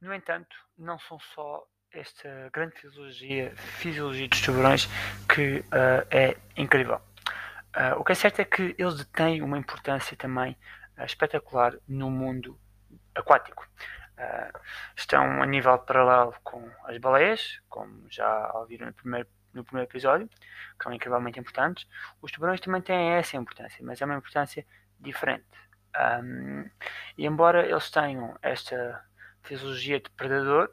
No 0.00 0.14
entanto, 0.14 0.56
não 0.78 0.98
são 0.98 1.18
só 1.18 1.64
esta 1.92 2.50
grande 2.52 2.74
fisiologia, 2.76 3.52
fisiologia 3.56 4.28
dos 4.28 4.40
tubarões 4.40 4.88
que 5.28 5.58
uh, 5.58 6.06
é 6.10 6.36
incrível. 6.56 7.00
Uh, 7.76 7.98
o 7.98 8.04
que 8.04 8.12
é 8.12 8.14
certo 8.14 8.40
é 8.40 8.44
que 8.44 8.74
eles 8.78 8.96
detêm 8.96 9.42
uma 9.42 9.58
importância 9.58 10.16
também 10.16 10.56
espetacular 10.98 11.74
no 11.86 12.10
mundo 12.10 12.58
aquático. 13.14 13.66
Uh, 14.18 14.58
estão 14.96 15.42
a 15.42 15.46
nível 15.46 15.78
paralelo 15.78 16.34
com 16.42 16.68
as 16.84 16.96
baleias, 16.98 17.60
como 17.68 18.06
já 18.10 18.50
ouviram 18.54 18.86
no 18.86 18.92
primeiro, 18.92 19.28
no 19.52 19.64
primeiro 19.64 19.90
episódio, 19.90 20.28
que 20.28 20.84
são 20.84 20.92
incrivelmente 20.92 21.38
importantes. 21.38 21.86
Os 22.20 22.32
tubarões 22.32 22.60
também 22.60 22.80
têm 22.80 23.12
essa 23.12 23.36
importância, 23.36 23.84
mas 23.84 24.00
é 24.00 24.04
uma 24.04 24.16
importância 24.16 24.66
diferente. 24.98 25.44
Um, 25.94 26.70
e 27.18 27.26
embora 27.26 27.66
eles 27.66 27.90
tenham 27.90 28.38
esta 28.40 29.04
fisiologia 29.42 30.00
de 30.00 30.08
predador, 30.10 30.70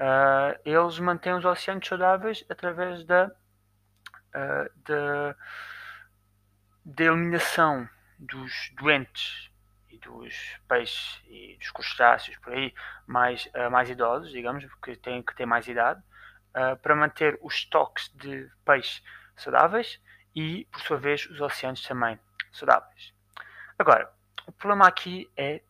uh, 0.00 0.58
eles 0.64 0.98
mantêm 0.98 1.34
os 1.34 1.44
oceanos 1.44 1.86
saudáveis 1.86 2.44
através 2.48 3.04
da, 3.04 3.26
uh, 3.26 4.70
da, 4.84 5.36
da 6.84 7.04
eliminação 7.04 7.88
dos 8.18 8.52
doentes 8.76 9.50
dos 10.02 10.34
peixes 10.68 11.20
e 11.26 11.56
dos 11.58 11.70
crustáceos 11.70 12.36
por 12.38 12.52
aí 12.52 12.72
mais, 13.06 13.46
uh, 13.46 13.70
mais 13.70 13.90
idosos, 13.90 14.30
digamos, 14.30 14.64
porque 14.66 14.94
têm 14.94 15.22
que 15.22 15.34
ter 15.34 15.46
mais 15.46 15.66
idade, 15.66 16.02
para 16.80 16.96
manter 16.96 17.38
os 17.42 17.52
estoques 17.52 18.10
de 18.14 18.50
peixe 18.64 19.02
saudáveis 19.36 20.00
e, 20.34 20.66
por 20.72 20.80
sua 20.80 20.96
vez, 20.96 21.26
os 21.26 21.38
oceanos 21.38 21.82
também 21.82 22.18
saudáveis. 22.50 23.12
Agora, 23.78 24.10
o 24.46 24.52
problema 24.52 24.88
aqui 24.88 25.30
é 25.36 25.60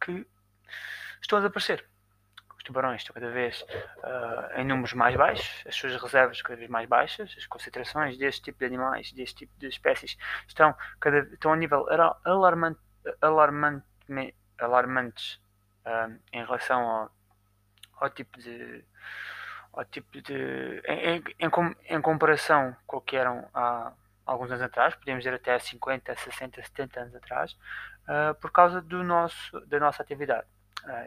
que 0.00 0.26
estão 1.22 1.38
a 1.38 1.42
desaparecer. 1.42 1.86
Tubarões 2.64 3.02
estão 3.02 3.12
cada 3.12 3.30
vez 3.30 3.62
uh, 3.62 4.58
em 4.58 4.64
números 4.64 4.94
mais 4.94 5.14
baixos, 5.14 5.62
as 5.66 5.76
suas 5.76 5.94
reservas 6.00 6.40
cada 6.40 6.56
vez 6.56 6.70
mais 6.70 6.88
baixas, 6.88 7.34
as 7.36 7.46
concentrações 7.46 8.16
deste 8.16 8.42
tipo 8.42 8.58
de 8.58 8.64
animais, 8.64 9.12
deste 9.12 9.36
tipo 9.36 9.52
de 9.58 9.68
espécies, 9.68 10.16
estão, 10.48 10.74
cada, 10.98 11.18
estão 11.18 11.52
a 11.52 11.56
nível 11.56 11.86
alarmante 12.24 12.80
alarmante, 13.20 13.84
alarmantes 14.58 15.40
uh, 15.84 16.18
em 16.32 16.44
relação 16.44 16.80
ao, 16.80 17.10
ao, 18.00 18.10
tipo 18.10 18.38
de 18.38 18.84
ao 19.72 19.84
tipo 19.84 20.20
de 20.22 20.82
em, 20.86 21.22
em, 21.38 21.76
em, 21.90 22.00
comparação 22.00 22.74
com 22.86 22.96
o 22.96 23.00
que 23.00 23.16
eram 23.16 23.48
há 23.52 23.92
alguns 24.24 24.50
anos 24.50 24.62
atrás, 24.62 24.94
podemos 24.94 25.22
dizer 25.22 25.34
até 25.34 25.58
50, 25.58 26.14
60, 26.14 26.62
70 26.62 27.00
anos 27.00 27.14
atrás, 27.14 27.52
uh, 28.08 28.34
por 28.40 28.50
causa 28.50 28.80
do 28.80 29.02
nosso, 29.04 29.60
da 29.66 29.78
nossa 29.78 30.02
atividade. 30.02 30.46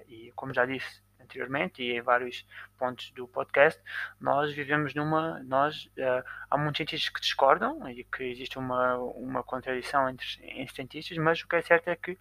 E 0.07 0.31
como 0.35 0.51
já 0.55 0.65
disse 0.65 1.03
anteriormente 1.19 1.81
e 1.81 1.97
em 1.97 2.01
vários 2.01 2.45
pontos 2.77 3.11
do 3.11 3.27
podcast, 3.27 3.81
nós 4.19 4.53
vivemos 4.53 4.93
numa. 4.93 5.43
Nós, 5.43 5.85
uh, 5.97 6.23
há 6.49 6.57
muitos 6.57 6.77
cientistas 6.77 7.09
que 7.09 7.21
discordam 7.21 7.87
e 7.89 8.03
que 8.03 8.23
existe 8.23 8.57
uma, 8.57 8.95
uma 8.97 9.43
contradição 9.43 10.09
entre, 10.09 10.25
entre 10.41 10.75
cientistas, 10.75 11.17
mas 11.17 11.41
o 11.41 11.47
que 11.47 11.55
é 11.55 11.61
certo 11.61 11.87
é 11.87 11.95
que 11.95 12.17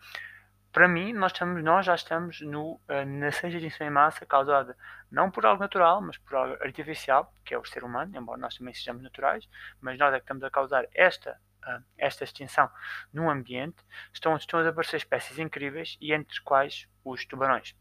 para 0.77 0.89
mim, 0.89 1.15
nós, 1.15 1.33
estamos, 1.33 1.65
nós 1.65 1.87
já 1.87 1.95
estamos 1.95 2.43
no, 2.43 2.75
uh, 2.75 3.07
na 3.07 3.29
extinção 3.29 3.87
em 3.87 3.91
massa 3.91 4.27
causada 4.27 4.77
não 5.11 5.31
por 5.31 5.47
algo 5.47 5.59
natural, 5.59 6.03
mas 6.03 6.19
por 6.19 6.35
algo 6.35 6.63
artificial, 6.63 7.33
que 7.47 7.55
é 7.55 7.59
o 7.59 7.65
ser 7.65 7.83
humano, 7.83 8.15
embora 8.15 8.39
nós 8.39 8.59
também 8.59 8.75
sejamos 8.75 9.03
naturais, 9.03 9.49
mas 9.81 9.99
nós 9.99 10.13
é 10.13 10.19
que 10.19 10.25
estamos 10.25 10.45
a 10.45 10.51
causar 10.51 10.87
esta, 10.93 11.41
uh, 11.67 11.83
esta 11.97 12.25
extinção 12.25 12.71
no 13.11 13.31
ambiente. 13.31 13.79
Estão, 14.13 14.37
estão 14.37 14.61
a 14.61 14.69
aparecer 14.69 14.99
espécies 14.99 15.39
incríveis 15.39 15.97
e 15.99 16.13
entre 16.13 16.39
quais 16.43 16.87
os 17.03 17.25
tubarões. 17.25 17.75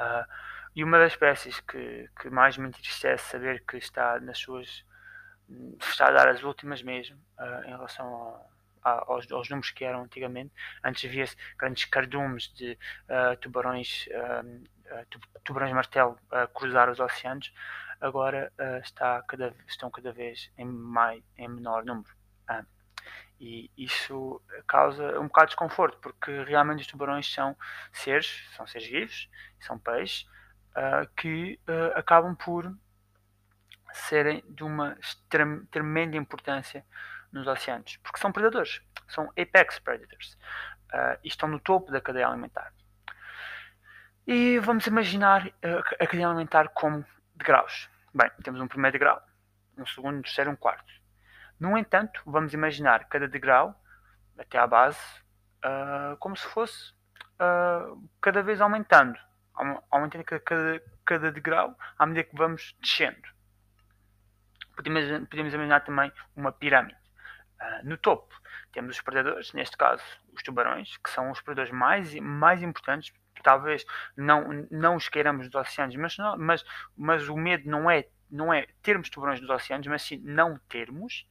Uh, 0.00 0.26
e 0.74 0.82
uma 0.82 0.98
das 0.98 1.12
espécies 1.12 1.60
que, 1.60 2.08
que 2.20 2.30
mais 2.30 2.56
me 2.56 2.68
entristece 2.68 3.30
saber 3.30 3.62
que 3.66 3.76
está 3.76 4.18
nas 4.20 4.38
suas. 4.38 4.84
está 5.80 6.08
a 6.08 6.10
dar 6.10 6.28
as 6.28 6.42
últimas 6.42 6.82
mesmo, 6.82 7.16
uh, 7.38 7.64
em 7.66 7.70
relação 7.70 8.40
a, 8.82 9.04
aos, 9.12 9.30
aos, 9.30 9.48
números 9.50 9.70
que 9.72 9.84
eram 9.84 10.02
antigamente. 10.02 10.52
Antes 10.82 11.08
havia-se 11.08 11.36
grandes 11.58 11.84
cardumes 11.84 12.52
de 12.54 12.78
uh, 13.08 13.36
tubarões, 13.40 14.08
tubarões 15.44 15.72
martelo 15.72 16.18
a 16.30 16.46
cruzar 16.46 16.88
os 16.88 16.98
oceanos. 16.98 17.52
Agora 18.00 18.50
está 18.82 19.22
cada, 19.28 19.54
estão 19.68 19.90
cada 19.90 20.10
vez 20.10 20.50
em, 20.56 20.64
mai, 20.64 21.22
em 21.36 21.48
menor 21.48 21.84
número. 21.84 22.08
E 23.40 23.70
isso 23.74 24.42
causa 24.66 25.18
um 25.18 25.26
bocado 25.26 25.46
de 25.46 25.52
desconforto, 25.52 25.96
porque 26.02 26.44
realmente 26.44 26.82
os 26.82 26.86
tubarões 26.86 27.32
são 27.32 27.56
seres, 27.90 28.46
são 28.54 28.66
seres 28.66 28.86
vivos, 28.86 29.30
são 29.58 29.78
peixes, 29.78 30.28
uh, 30.76 31.08
que 31.16 31.58
uh, 31.66 31.98
acabam 31.98 32.36
por 32.36 32.70
serem 33.92 34.44
de 34.46 34.62
uma 34.62 34.94
tremenda 35.70 36.18
importância 36.18 36.84
nos 37.32 37.46
oceanos, 37.46 37.96
porque 38.02 38.20
são 38.20 38.30
predadores, 38.30 38.82
são 39.08 39.30
apex 39.30 39.78
predators, 39.78 40.36
uh, 40.92 41.18
e 41.24 41.28
estão 41.28 41.48
no 41.48 41.58
topo 41.58 41.90
da 41.90 42.00
cadeia 42.00 42.28
alimentar. 42.28 42.74
E 44.26 44.58
vamos 44.58 44.86
imaginar 44.86 45.50
a 45.98 46.06
cadeia 46.06 46.28
alimentar 46.28 46.68
como 46.68 47.06
degraus. 47.34 47.88
Bem, 48.12 48.30
temos 48.44 48.60
um 48.60 48.68
primeiro 48.68 48.92
degrau, 48.92 49.20
um 49.78 49.86
segundo, 49.86 50.18
um 50.18 50.22
terceiro, 50.22 50.50
um 50.50 50.56
quarto 50.56 50.99
no 51.60 51.76
entanto, 51.76 52.22
vamos 52.24 52.54
imaginar 52.54 53.06
cada 53.08 53.28
degrau 53.28 53.78
até 54.38 54.58
à 54.58 54.66
base 54.66 54.98
uh, 55.64 56.16
como 56.18 56.34
se 56.34 56.46
fosse 56.46 56.92
uh, 57.38 58.08
cada 58.20 58.42
vez 58.42 58.60
aumentando, 58.60 59.18
aumentando 59.90 60.24
cada, 60.24 60.82
cada 61.04 61.30
degrau 61.30 61.76
à 61.98 62.06
medida 62.06 62.24
que 62.28 62.36
vamos 62.36 62.74
descendo. 62.80 63.28
Podemos, 64.74 65.28
podemos 65.28 65.52
imaginar 65.52 65.80
também 65.80 66.10
uma 66.34 66.50
pirâmide. 66.50 66.98
Uh, 67.60 67.86
no 67.86 67.98
topo 67.98 68.34
temos 68.72 68.96
os 68.96 69.02
predadores, 69.02 69.52
neste 69.52 69.76
caso 69.76 70.02
os 70.34 70.42
tubarões, 70.42 70.96
que 70.96 71.10
são 71.10 71.30
os 71.30 71.40
predadores 71.40 71.72
mais, 71.72 72.14
mais 72.14 72.62
importantes. 72.62 73.12
Talvez 73.42 73.84
não, 74.16 74.66
não 74.70 74.96
os 74.96 75.08
queiramos 75.08 75.48
dos 75.48 75.54
oceanos, 75.54 75.96
mas, 75.96 76.16
não, 76.18 76.36
mas, 76.38 76.64
mas 76.96 77.28
o 77.28 77.36
medo 77.36 77.68
não 77.68 77.90
é, 77.90 78.06
não 78.30 78.52
é 78.52 78.66
termos 78.82 79.08
tubarões 79.08 79.40
nos 79.40 79.50
oceanos, 79.50 79.86
mas 79.86 80.02
sim 80.02 80.18
não 80.18 80.58
termos. 80.68 81.26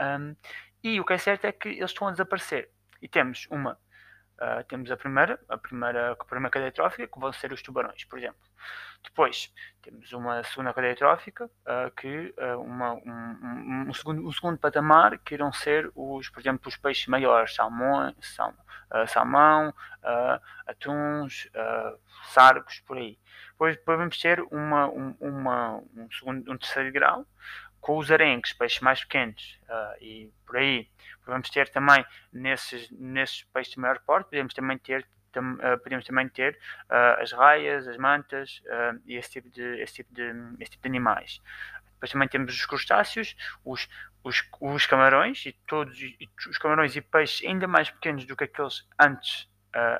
Um, 0.00 0.36
e 0.82 1.00
o 1.00 1.04
que 1.04 1.12
é 1.14 1.18
certo 1.18 1.46
é 1.46 1.52
que 1.52 1.68
eles 1.68 1.90
estão 1.90 2.08
a 2.08 2.10
desaparecer. 2.10 2.70
E 3.00 3.08
temos 3.08 3.46
uma 3.50 3.78
Uh, 4.34 4.64
temos 4.64 4.90
a 4.90 4.96
primeira, 4.96 5.38
a 5.48 5.56
primeira, 5.56 6.10
a 6.12 6.16
primeira 6.16 6.50
cadeia 6.50 6.72
trófica, 6.72 7.06
que 7.06 7.20
vão 7.20 7.32
ser 7.32 7.52
os 7.52 7.62
tubarões, 7.62 8.04
por 8.04 8.18
exemplo. 8.18 8.40
Depois, 9.04 9.52
temos 9.80 10.12
uma 10.12 10.42
segunda 10.42 10.74
cadeia 10.74 10.96
trófica, 10.96 11.44
uh, 11.44 11.90
que, 11.96 12.34
uh, 12.36 12.60
uma, 12.60 12.94
um, 12.94 13.00
um, 13.06 13.84
um, 13.88 13.94
segundo, 13.94 14.26
um 14.26 14.32
segundo 14.32 14.58
patamar, 14.58 15.18
que 15.18 15.34
irão 15.34 15.52
ser, 15.52 15.88
os, 15.94 16.28
por 16.30 16.40
exemplo, 16.40 16.68
os 16.68 16.76
peixes 16.76 17.06
maiores, 17.06 17.54
salmão, 17.54 18.12
sal, 18.20 18.52
salmão 19.06 19.72
atuns, 20.66 21.48
sargos, 22.30 22.80
por 22.80 22.96
aí. 22.96 23.18
Depois, 23.52 23.76
depois 23.76 23.98
vamos 23.98 24.20
ter 24.20 24.40
uma, 24.50 24.86
uma, 24.88 25.76
um, 25.96 26.08
segundo, 26.10 26.52
um 26.52 26.58
terceiro 26.58 26.92
grau, 26.92 27.24
com 27.84 27.98
os 27.98 28.10
arenques, 28.10 28.54
peixes 28.54 28.80
mais 28.80 29.04
pequenos, 29.04 29.60
e 30.00 30.30
por 30.46 30.56
aí 30.56 30.88
Vamos 31.26 31.48
ter 31.50 31.68
também 31.70 32.04
nesses, 32.32 32.90
nesses 32.90 33.42
peixes 33.44 33.72
de 33.72 33.80
maior 33.80 33.98
porte, 34.00 34.28
podemos 34.28 34.52
também 34.52 34.76
ter, 34.78 35.06
tam, 35.32 35.54
uh, 35.54 35.78
podemos 35.82 36.04
também 36.04 36.28
ter 36.28 36.58
uh, 36.90 37.20
as 37.20 37.32
raias, 37.32 37.88
as 37.88 37.96
mantas 37.96 38.62
uh, 38.66 39.00
e 39.06 39.16
esse 39.16 39.30
tipo, 39.30 39.48
de, 39.50 39.80
esse, 39.80 39.94
tipo 39.94 40.14
de, 40.14 40.22
esse 40.60 40.72
tipo 40.72 40.82
de 40.82 40.88
animais. 40.88 41.40
Depois 41.94 42.12
também 42.12 42.28
temos 42.28 42.54
os 42.54 42.66
crustáceos, 42.66 43.34
os, 43.64 43.88
os, 44.22 44.42
os 44.60 44.86
camarões 44.86 45.46
e 45.46 45.52
todos 45.66 45.98
e, 45.98 46.28
os 46.48 46.58
camarões 46.58 46.94
e 46.94 47.00
peixes 47.00 47.46
ainda 47.46 47.66
mais 47.66 47.90
pequenos 47.90 48.26
do 48.26 48.36
que 48.36 48.44
aqueles 48.44 48.86
antes, 49.00 49.48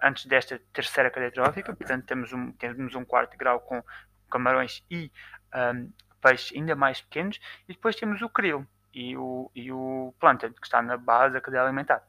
antes 0.02 0.26
desta 0.26 0.60
terceira 0.72 1.10
cadeia 1.10 1.32
trófica. 1.32 1.74
Portanto, 1.74 2.04
temos 2.04 2.32
um, 2.32 2.52
temos 2.52 2.94
um 2.94 3.04
quarto 3.04 3.38
grau 3.38 3.60
com 3.60 3.82
camarões 4.30 4.84
e 4.90 5.10
um, 5.54 5.90
peixes 6.24 6.56
ainda 6.56 6.74
mais 6.74 7.02
pequenos. 7.02 7.38
E 7.68 7.74
depois 7.74 7.94
temos 7.94 8.22
o 8.22 8.28
krill, 8.30 8.66
e 8.94 9.14
o, 9.16 9.50
e 9.54 9.70
o 9.70 10.14
Planted, 10.18 10.54
que 10.54 10.66
está 10.66 10.80
na 10.80 10.96
base 10.96 11.34
da 11.34 11.40
cadeia 11.40 11.62
alimentar, 11.62 12.02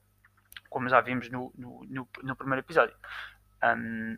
como 0.69 0.87
já 0.87 1.01
vimos 1.01 1.29
no, 1.29 1.51
no, 1.57 1.85
no, 1.89 2.07
no 2.23 2.35
primeiro 2.35 2.61
episódio. 2.61 2.95
Um, 3.61 4.17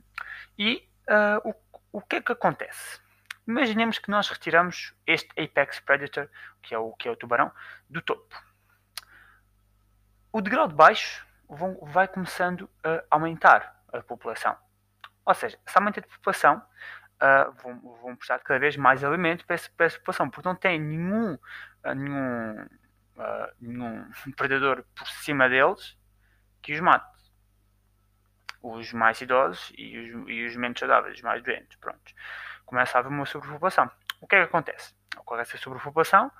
e 0.58 0.88
uh, 1.10 1.50
o, 1.50 1.56
o 1.94 2.01
que 2.01 2.18
é 2.18 2.22
que 2.22 2.32
acontece? 2.32 3.00
Imaginemos 3.48 3.98
que 3.98 4.12
nós 4.12 4.30
retiramos 4.30 4.94
este 5.08 5.30
Apex 5.42 5.80
Predator, 5.80 6.30
que 6.62 6.75
é 6.75 6.77
o, 6.77 6.92
que 6.94 7.08
é 7.08 7.12
o 7.12 7.16
tubarão, 7.16 7.51
do 7.89 8.01
topo. 8.01 8.36
O 10.32 10.42
degrau 10.42 10.68
de 10.68 10.75
baixo 10.75 11.25
vão, 11.50 11.80
vai 11.82 12.08
começando 12.08 12.70
a 12.84 13.04
aumentar 13.10 13.82
a 13.94 14.01
população. 14.01 14.56
Ou 15.25 15.34
seja, 15.34 15.58
esse 15.66 15.77
aumento 15.77 16.01
de 16.01 16.08
população 16.08 16.62
uh, 17.21 17.51
vão, 17.62 17.79
vão 18.01 18.15
prestar 18.15 18.39
cada 18.39 18.59
vez 18.59 18.77
mais 18.77 19.03
alimento 19.03 19.45
para 19.45 19.55
essa, 19.55 19.69
para 19.75 19.86
essa 19.86 19.97
população, 19.97 20.29
porque 20.29 20.47
não 20.47 20.55
tem 20.55 20.79
nenhum, 20.79 21.33
uh, 21.33 21.95
nenhum, 21.95 22.63
uh, 22.63 23.53
nenhum 23.59 24.12
predador 24.36 24.83
por 24.95 25.07
cima 25.07 25.50
deles 25.50 25.97
que 26.62 26.74
os 26.74 26.79
mate. 26.79 27.17
Os 28.62 28.91
mais 28.91 29.21
idosos 29.21 29.71
e 29.77 29.97
os, 29.97 30.29
e 30.29 30.45
os 30.45 30.55
menos 30.55 30.79
saudáveis, 30.79 31.15
os 31.15 31.21
mais 31.21 31.43
doentes. 31.43 31.77
Pronto. 31.77 32.13
Começa 32.65 32.97
a 32.97 33.00
haver 33.00 33.09
uma 33.09 33.25
sobrepopulação. 33.25 33.89
O 34.19 34.27
que 34.27 34.36
é 34.36 34.39
que 34.39 34.45
acontece? 34.45 34.95
Ocorre 35.15 35.41
essa 35.41 35.57
sobrepopulação, 35.57 36.31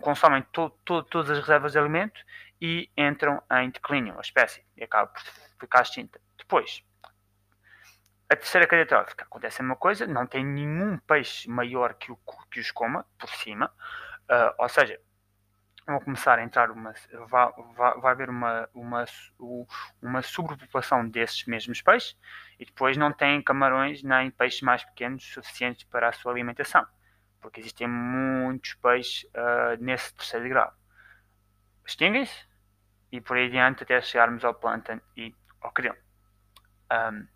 consomem 0.00 0.42
to, 0.52 0.70
to, 0.84 1.02
todas 1.04 1.30
as 1.30 1.38
reservas 1.40 1.72
de 1.72 1.78
alimento 1.78 2.20
e 2.60 2.90
entram 2.96 3.42
em 3.52 3.70
declínio, 3.70 4.16
a 4.16 4.20
espécie, 4.20 4.64
e 4.76 4.84
acaba 4.84 5.08
por 5.08 5.20
ficar 5.58 5.82
extinta. 5.82 6.20
Depois, 6.36 6.84
a 8.30 8.36
terceira 8.36 8.66
cadeia 8.66 8.86
trófica 8.86 9.24
acontece 9.24 9.60
a 9.60 9.64
mesma 9.64 9.76
coisa, 9.76 10.06
não 10.06 10.26
tem 10.26 10.44
nenhum 10.44 10.98
peixe 10.98 11.48
maior 11.48 11.94
que, 11.94 12.12
o, 12.12 12.18
que 12.50 12.60
os 12.60 12.70
coma 12.70 13.06
por 13.18 13.30
cima, 13.30 13.72
uh, 14.30 14.54
ou 14.58 14.68
seja, 14.68 15.00
vão 15.86 15.98
começar 16.00 16.38
a 16.38 16.42
entrar 16.42 16.70
uma. 16.70 16.92
vai, 17.30 17.52
vai, 17.74 17.98
vai 17.98 18.12
haver 18.12 18.28
uma, 18.28 18.68
uma, 18.74 19.04
uma 20.02 20.22
sobrepopulação 20.22 21.08
desses 21.08 21.46
mesmos 21.46 21.80
peixes 21.80 22.16
e 22.58 22.66
depois 22.66 22.96
não 22.98 23.10
tem 23.12 23.40
camarões 23.42 24.02
nem 24.02 24.30
peixes 24.30 24.60
mais 24.60 24.84
pequenos 24.84 25.24
suficientes 25.24 25.84
para 25.84 26.08
a 26.08 26.12
sua 26.12 26.32
alimentação, 26.32 26.86
porque 27.40 27.60
existem 27.60 27.88
muitos 27.88 28.74
peixes 28.74 29.24
uh, 29.24 29.82
nesse 29.82 30.14
terceiro 30.14 30.48
grau. 30.50 30.72
Extinguem-se 31.86 32.46
e 33.10 33.22
por 33.22 33.38
aí 33.38 33.46
adiante 33.46 33.82
até 33.82 33.98
chegarmos 34.02 34.44
ao 34.44 34.52
plântano 34.52 35.00
e 35.16 35.34
ao 35.62 35.72
krill. 35.72 35.94
Um, 36.92 37.26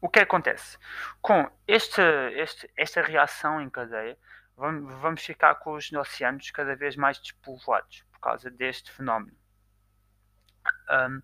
o 0.00 0.08
que 0.08 0.20
acontece? 0.20 0.78
Com 1.20 1.50
este, 1.66 2.00
este, 2.34 2.70
esta 2.76 3.02
reação 3.02 3.60
em 3.60 3.68
cadeia, 3.68 4.18
vamos, 4.56 4.94
vamos 5.00 5.24
ficar 5.24 5.54
com 5.56 5.72
os 5.72 5.92
oceanos 5.92 6.50
cada 6.50 6.74
vez 6.76 6.96
mais 6.96 7.18
despovoados 7.18 8.04
por 8.12 8.20
causa 8.20 8.50
deste 8.50 8.90
fenómeno. 8.90 9.36
Um, 10.90 11.22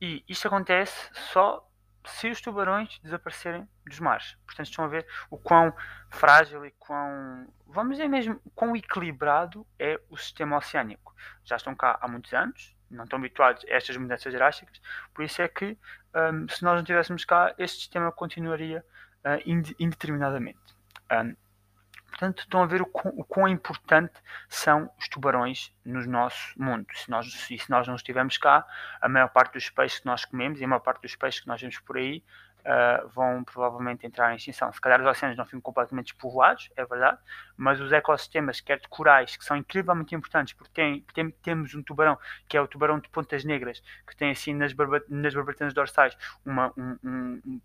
e 0.00 0.24
isto 0.28 0.46
acontece 0.48 1.08
só 1.12 1.66
se 2.06 2.28
os 2.28 2.40
tubarões 2.40 2.98
desaparecerem 3.00 3.68
dos 3.84 3.98
mares. 3.98 4.36
Portanto, 4.46 4.68
estão 4.68 4.84
a 4.84 4.88
ver 4.88 5.06
o 5.30 5.38
quão 5.38 5.74
frágil 6.10 6.64
e 6.64 6.70
quão, 6.72 7.48
vamos 7.66 7.96
dizer 7.96 8.08
mesmo, 8.08 8.40
quão 8.54 8.76
equilibrado 8.76 9.66
é 9.78 10.00
o 10.08 10.16
sistema 10.16 10.56
oceânico. 10.56 11.14
Já 11.44 11.56
estão 11.56 11.74
cá 11.74 11.98
há 12.00 12.06
muitos 12.06 12.32
anos, 12.32 12.75
não 12.90 13.04
estão 13.04 13.18
habituados 13.18 13.64
a 13.64 13.74
estas 13.74 13.96
mudanças 13.96 14.32
drásticas, 14.32 14.80
por 15.14 15.24
isso 15.24 15.42
é 15.42 15.48
que 15.48 15.76
um, 16.14 16.48
se 16.48 16.62
nós 16.62 16.76
não 16.76 16.84
tivéssemos 16.84 17.24
cá, 17.24 17.54
este 17.58 17.78
sistema 17.78 18.10
continuaria 18.10 18.84
uh, 19.24 19.74
indeterminadamente. 19.78 20.58
Um, 21.12 21.36
portanto, 22.08 22.40
estão 22.40 22.62
a 22.62 22.66
ver 22.66 22.80
o 22.80 22.86
quão, 22.86 23.12
o 23.16 23.24
quão, 23.24 23.48
importante 23.48 24.14
são 24.48 24.90
os 24.98 25.08
tubarões 25.08 25.72
no 25.84 26.04
nosso 26.06 26.52
mundo. 26.56 26.86
Se 26.94 27.10
nós, 27.10 27.30
se 27.32 27.70
nós 27.70 27.86
não 27.86 27.96
estivermos 27.96 28.38
cá, 28.38 28.66
a 29.00 29.08
maior 29.08 29.28
parte 29.28 29.54
dos 29.54 29.68
peixes 29.68 30.00
que 30.00 30.06
nós 30.06 30.24
comemos 30.24 30.60
e 30.60 30.64
a 30.64 30.68
maior 30.68 30.80
parte 30.80 31.02
dos 31.02 31.14
peixes 31.14 31.40
que 31.40 31.48
nós 31.48 31.60
vemos 31.60 31.78
por 31.80 31.96
aí 31.98 32.22
uh, 32.66 33.08
vão 33.08 33.44
provavelmente 33.44 34.06
entrar 34.06 34.32
em 34.32 34.36
extinção. 34.36 34.72
Se 34.72 34.80
calhar 34.80 35.00
os 35.00 35.06
oceanos 35.06 35.36
não 35.36 35.44
ficam 35.44 35.60
completamente 35.60 36.12
despovoados, 36.12 36.70
é 36.76 36.84
verdade, 36.84 37.18
mas 37.56 37.80
os 37.80 37.92
ecossistemas, 37.92 38.60
quer 38.60 38.78
de 38.78 38.88
corais, 38.88 39.36
que 39.36 39.44
são 39.44 39.56
incrivelmente 39.56 40.14
importantes, 40.14 40.52
porque 40.52 40.72
tem, 40.72 41.00
tem, 41.14 41.30
temos 41.42 41.74
um 41.74 41.82
tubarão, 41.82 42.18
que 42.48 42.56
é 42.56 42.60
o 42.60 42.66
tubarão 42.66 42.98
de 42.98 43.08
pontas 43.08 43.44
negras, 43.44 43.82
que 44.06 44.16
tem 44.16 44.30
assim 44.30 44.52
nas, 44.52 44.72
barba, 44.72 45.02
nas 45.08 45.34
barbatanas 45.34 45.72
dorsais 45.72 46.16
uma, 46.44 46.72
um, 46.76 46.98
um, 47.04 47.42
um 47.46 47.60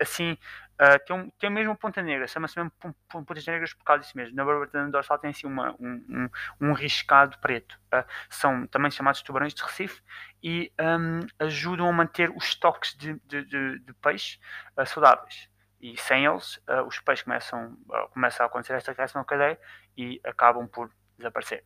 assim 0.00 0.36
Uh, 0.74 0.98
tem, 1.06 1.16
um, 1.16 1.30
tem 1.38 1.50
mesmo 1.50 1.76
ponta 1.76 2.02
negra, 2.02 2.26
chama-se 2.26 2.58
mesmo 2.58 2.72
pontas 3.08 3.46
negras 3.46 3.72
por 3.72 3.84
causa 3.84 4.02
disso 4.02 4.16
mesmo. 4.16 4.34
Na 4.34 4.44
barbatana 4.44 4.90
dorsal 4.90 5.18
tem 5.18 5.30
assim 5.30 5.46
uma, 5.46 5.72
um, 5.78 6.04
um, 6.08 6.28
um 6.60 6.72
riscado 6.72 7.38
preto. 7.38 7.78
Uh, 7.94 8.04
são 8.28 8.66
também 8.66 8.90
chamados 8.90 9.22
tubarões 9.22 9.54
de 9.54 9.62
Recife 9.62 10.02
e 10.42 10.72
um, 10.80 11.20
ajudam 11.38 11.88
a 11.88 11.92
manter 11.92 12.28
os 12.30 12.44
estoques 12.44 12.96
de, 12.96 13.14
de, 13.24 13.44
de, 13.44 13.78
de 13.78 13.94
peixe 13.94 14.40
uh, 14.76 14.84
saudáveis. 14.84 15.48
E 15.80 15.96
sem 15.98 16.24
eles, 16.24 16.58
os 16.86 16.98
peixes 17.00 17.22
começam, 17.24 17.76
começa 18.14 18.42
a 18.42 18.46
acontecer 18.46 18.72
esta 18.72 18.92
reação 18.92 19.20
na 19.20 19.26
cadeia 19.26 19.60
e 19.94 20.18
acabam 20.24 20.66
por 20.66 20.90
desaparecer. 21.18 21.62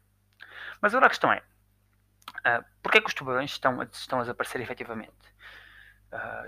Mas 0.82 0.92
agora 0.92 1.06
a 1.06 1.08
questão 1.08 1.32
é: 1.32 1.38
uh, 1.38 2.64
porquê 2.82 2.98
é 2.98 3.00
que 3.00 3.06
os 3.06 3.14
tubarões 3.14 3.52
estão, 3.52 3.80
estão 3.84 4.18
a 4.18 4.22
desaparecer 4.22 4.60
efetivamente? 4.60 5.14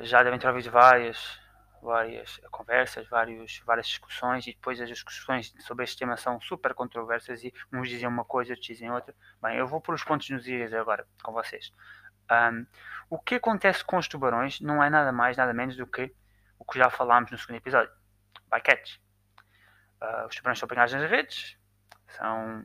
já 0.00 0.22
devem 0.22 0.38
ter 0.38 0.48
ouvido 0.48 0.70
várias 0.70 1.38
várias 1.82 2.38
conversas, 2.50 3.08
vários, 3.08 3.60
várias 3.64 3.86
discussões 3.86 4.46
e 4.46 4.52
depois 4.52 4.80
as 4.80 4.88
discussões 4.88 5.54
sobre 5.60 5.84
este 5.84 5.98
tema 5.98 6.16
são 6.16 6.40
super 6.40 6.74
controversas 6.74 7.42
e 7.42 7.52
uns 7.72 7.88
dizem 7.88 8.08
uma 8.08 8.24
coisa, 8.24 8.52
outros 8.52 8.66
dizem 8.66 8.90
outra. 8.90 9.14
Bem, 9.42 9.56
eu 9.56 9.66
vou 9.66 9.80
por 9.80 9.94
os 9.94 10.04
pontos 10.04 10.28
nos 10.30 10.46
is 10.46 10.72
agora 10.72 11.06
com 11.22 11.32
vocês. 11.32 11.72
Um, 12.30 12.66
o 13.08 13.18
que 13.18 13.36
acontece 13.36 13.84
com 13.84 13.96
os 13.96 14.06
tubarões 14.06 14.60
não 14.60 14.82
é 14.82 14.88
nada 14.88 15.10
mais, 15.10 15.36
nada 15.36 15.52
menos 15.52 15.76
do 15.76 15.86
que 15.86 16.14
o 16.58 16.64
que 16.64 16.78
já 16.78 16.90
falámos 16.90 17.30
no 17.30 17.38
segundo 17.38 17.56
episódio, 17.56 17.92
bycatch. 18.50 19.00
Uh, 20.00 20.26
os 20.28 20.36
tubarões 20.36 20.58
são 20.58 20.66
apanhados 20.66 20.94
nas 20.94 21.10
redes, 21.10 21.58
são 22.08 22.64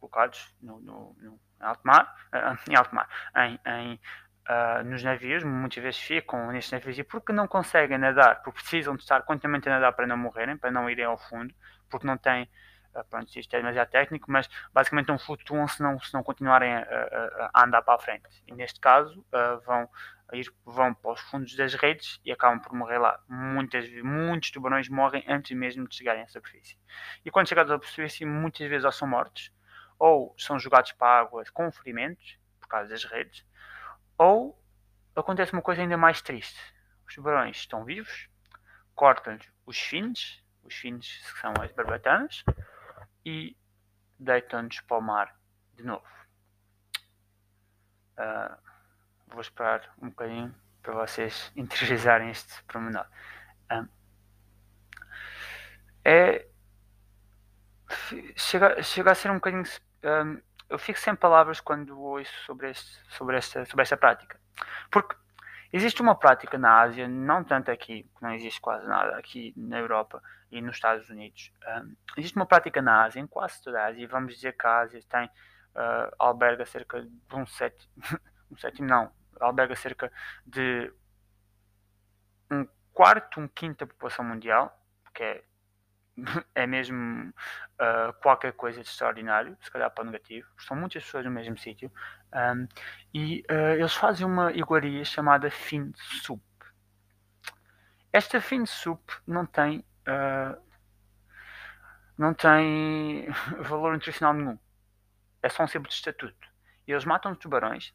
colocados 0.00 0.54
no, 0.60 0.80
no, 0.80 1.16
no 1.20 1.40
alto 1.60 1.82
mar, 1.84 2.14
uh, 2.32 2.70
em 2.70 2.76
alto 2.76 2.94
mar, 2.94 3.08
em, 3.36 3.60
em 3.66 4.00
uh, 4.48 4.84
nos 4.84 5.02
navios, 5.02 5.44
muitas 5.44 5.82
vezes 5.82 6.00
ficam 6.00 6.50
nestes 6.52 6.72
navios 6.72 6.98
e 6.98 7.04
porque 7.04 7.32
não 7.32 7.46
conseguem 7.46 7.98
nadar, 7.98 8.42
porque 8.42 8.60
precisam 8.60 8.96
de 8.96 9.02
estar 9.02 9.22
continuamente 9.22 9.68
a 9.68 9.72
nadar 9.72 9.92
para 9.92 10.06
não 10.06 10.16
morrerem, 10.16 10.56
para 10.56 10.70
não 10.70 10.88
irem 10.88 11.04
ao 11.04 11.18
fundo, 11.18 11.54
porque 11.90 12.06
não 12.06 12.16
têm, 12.16 12.48
uh, 12.94 13.04
pronto, 13.08 13.34
isto 13.38 13.54
é 13.54 13.58
demasiado 13.58 13.90
técnico, 13.90 14.30
mas 14.30 14.48
basicamente 14.72 15.08
não 15.08 15.18
flutuam 15.18 15.66
se 15.68 15.82
não, 15.82 15.98
se 15.98 16.12
não 16.12 16.22
continuarem 16.22 16.74
a, 16.74 17.50
a, 17.52 17.64
andar 17.64 17.82
para 17.82 17.94
a 17.94 17.98
frente. 17.98 18.28
E 18.46 18.54
neste 18.54 18.80
caso 18.80 19.20
uh, 19.20 19.60
vão 19.64 19.88
ir, 20.32 20.52
vão 20.64 20.94
para 20.94 21.12
os 21.12 21.20
fundos 21.20 21.54
das 21.56 21.74
redes 21.74 22.20
e 22.24 22.32
acabam 22.32 22.60
por 22.60 22.72
morrer 22.72 22.98
lá. 22.98 23.18
Muitas, 23.28 23.88
muitos 24.02 24.50
tubarões 24.50 24.88
morrem 24.88 25.24
antes 25.28 25.56
mesmo 25.56 25.88
de 25.88 25.96
chegarem 25.96 26.22
à 26.22 26.28
superfície. 26.28 26.78
E 27.24 27.30
quando 27.30 27.48
chegados 27.48 27.70
à 27.70 27.74
superfície, 27.74 28.24
muitas 28.24 28.68
vezes 28.68 28.84
ou 28.84 28.92
são 28.92 29.08
mortos, 29.08 29.52
ou 29.98 30.34
são 30.38 30.58
jogados 30.58 30.92
para 30.92 31.08
a 31.08 31.20
água 31.20 31.44
com 31.52 31.70
ferimentos, 31.70 32.38
por 32.60 32.68
causa 32.68 32.88
das 32.88 33.04
redes, 33.04 33.44
ou 34.18 34.58
acontece 35.14 35.52
uma 35.52 35.62
coisa 35.62 35.82
ainda 35.82 35.96
mais 35.96 36.20
triste. 36.22 36.58
Os 37.06 37.14
tubarões 37.14 37.56
estão 37.56 37.84
vivos, 37.84 38.28
cortam-lhes 38.94 39.48
os 39.66 39.78
fins, 39.78 40.42
os 40.62 40.74
fins 40.74 41.06
que 41.32 41.40
são 41.40 41.52
as 41.60 41.70
barbatanas, 41.72 42.44
e 43.24 43.56
deitam-nos 44.18 44.80
para 44.80 44.98
o 44.98 45.00
mar 45.00 45.36
de 45.74 45.82
novo. 45.82 46.06
Uh, 48.16 48.56
vou 49.28 49.40
esperar 49.40 49.92
um 50.00 50.08
bocadinho 50.08 50.54
para 50.82 50.94
vocês 50.94 51.50
interiorizarem 51.56 52.30
este 52.30 52.62
pormenor. 52.64 53.06
Um, 53.70 53.88
é, 56.04 56.46
chega, 58.36 58.82
chega 58.82 59.12
a 59.12 59.14
ser 59.14 59.30
um 59.30 59.36
bocadinho. 59.36 59.64
Um, 60.04 60.40
eu 60.74 60.78
fico 60.78 60.98
sem 60.98 61.14
palavras 61.14 61.60
quando 61.60 61.98
ouço 62.00 62.32
sobre, 62.44 62.70
este, 62.70 63.00
sobre, 63.08 63.36
esta, 63.36 63.64
sobre 63.64 63.82
esta 63.82 63.96
prática. 63.96 64.40
Porque 64.90 65.14
existe 65.72 66.02
uma 66.02 66.16
prática 66.16 66.58
na 66.58 66.80
Ásia, 66.80 67.06
não 67.06 67.44
tanto 67.44 67.70
aqui, 67.70 68.10
não 68.20 68.32
existe 68.32 68.60
quase 68.60 68.84
nada 68.86 69.16
aqui 69.16 69.54
na 69.56 69.78
Europa 69.78 70.20
e 70.50 70.60
nos 70.60 70.74
Estados 70.74 71.08
Unidos. 71.08 71.52
Um, 71.64 71.94
existe 72.16 72.34
uma 72.34 72.44
prática 72.44 72.82
na 72.82 73.04
Ásia, 73.04 73.20
em 73.20 73.26
quase 73.26 73.62
toda 73.62 73.80
a 73.80 73.86
Ásia, 73.86 74.02
e 74.02 74.06
vamos 74.06 74.34
dizer 74.34 74.56
que 74.56 74.66
a 74.66 74.80
Ásia 74.80 75.00
tem, 75.08 75.26
uh, 75.26 76.14
alberga 76.18 76.66
cerca 76.66 77.02
de 77.02 77.36
um 77.36 77.46
sétimo, 77.46 77.92
um 78.50 78.56
sétimo 78.56 78.88
não, 78.88 79.12
alberga 79.40 79.76
cerca 79.76 80.10
de 80.44 80.92
um 82.50 82.66
quarto, 82.92 83.38
um 83.40 83.46
quinto 83.46 83.86
da 83.86 83.92
população 83.92 84.24
mundial, 84.24 84.76
que 85.14 85.22
é 85.22 85.44
é 86.54 86.66
mesmo 86.66 87.28
uh, 87.28 88.12
qualquer 88.22 88.52
coisa 88.52 88.80
de 88.80 88.88
extraordinário, 88.88 89.56
se 89.60 89.70
calhar 89.70 89.90
para 89.90 90.02
o 90.02 90.06
negativo, 90.06 90.48
são 90.58 90.76
muitas 90.76 91.04
pessoas 91.04 91.24
no 91.24 91.30
mesmo 91.30 91.58
sítio, 91.58 91.90
um, 92.32 92.68
e 93.12 93.44
uh, 93.50 93.74
eles 93.78 93.94
fazem 93.94 94.26
uma 94.26 94.52
iguaria 94.52 95.04
chamada 95.04 95.50
fin 95.50 95.92
soup. 95.94 96.42
Esta 98.12 98.40
fin 98.40 98.64
soup 98.64 99.10
não 99.26 99.44
tem, 99.44 99.84
uh, 100.08 100.60
não 102.16 102.32
tem 102.32 103.28
valor 103.60 103.92
nutricional 103.92 104.34
nenhum, 104.34 104.58
é 105.42 105.48
só 105.48 105.64
um 105.64 105.68
simples 105.68 105.94
estatuto. 105.94 106.54
E 106.86 106.92
eles 106.92 107.04
matam 107.04 107.32
os 107.32 107.38
tubarões 107.38 107.94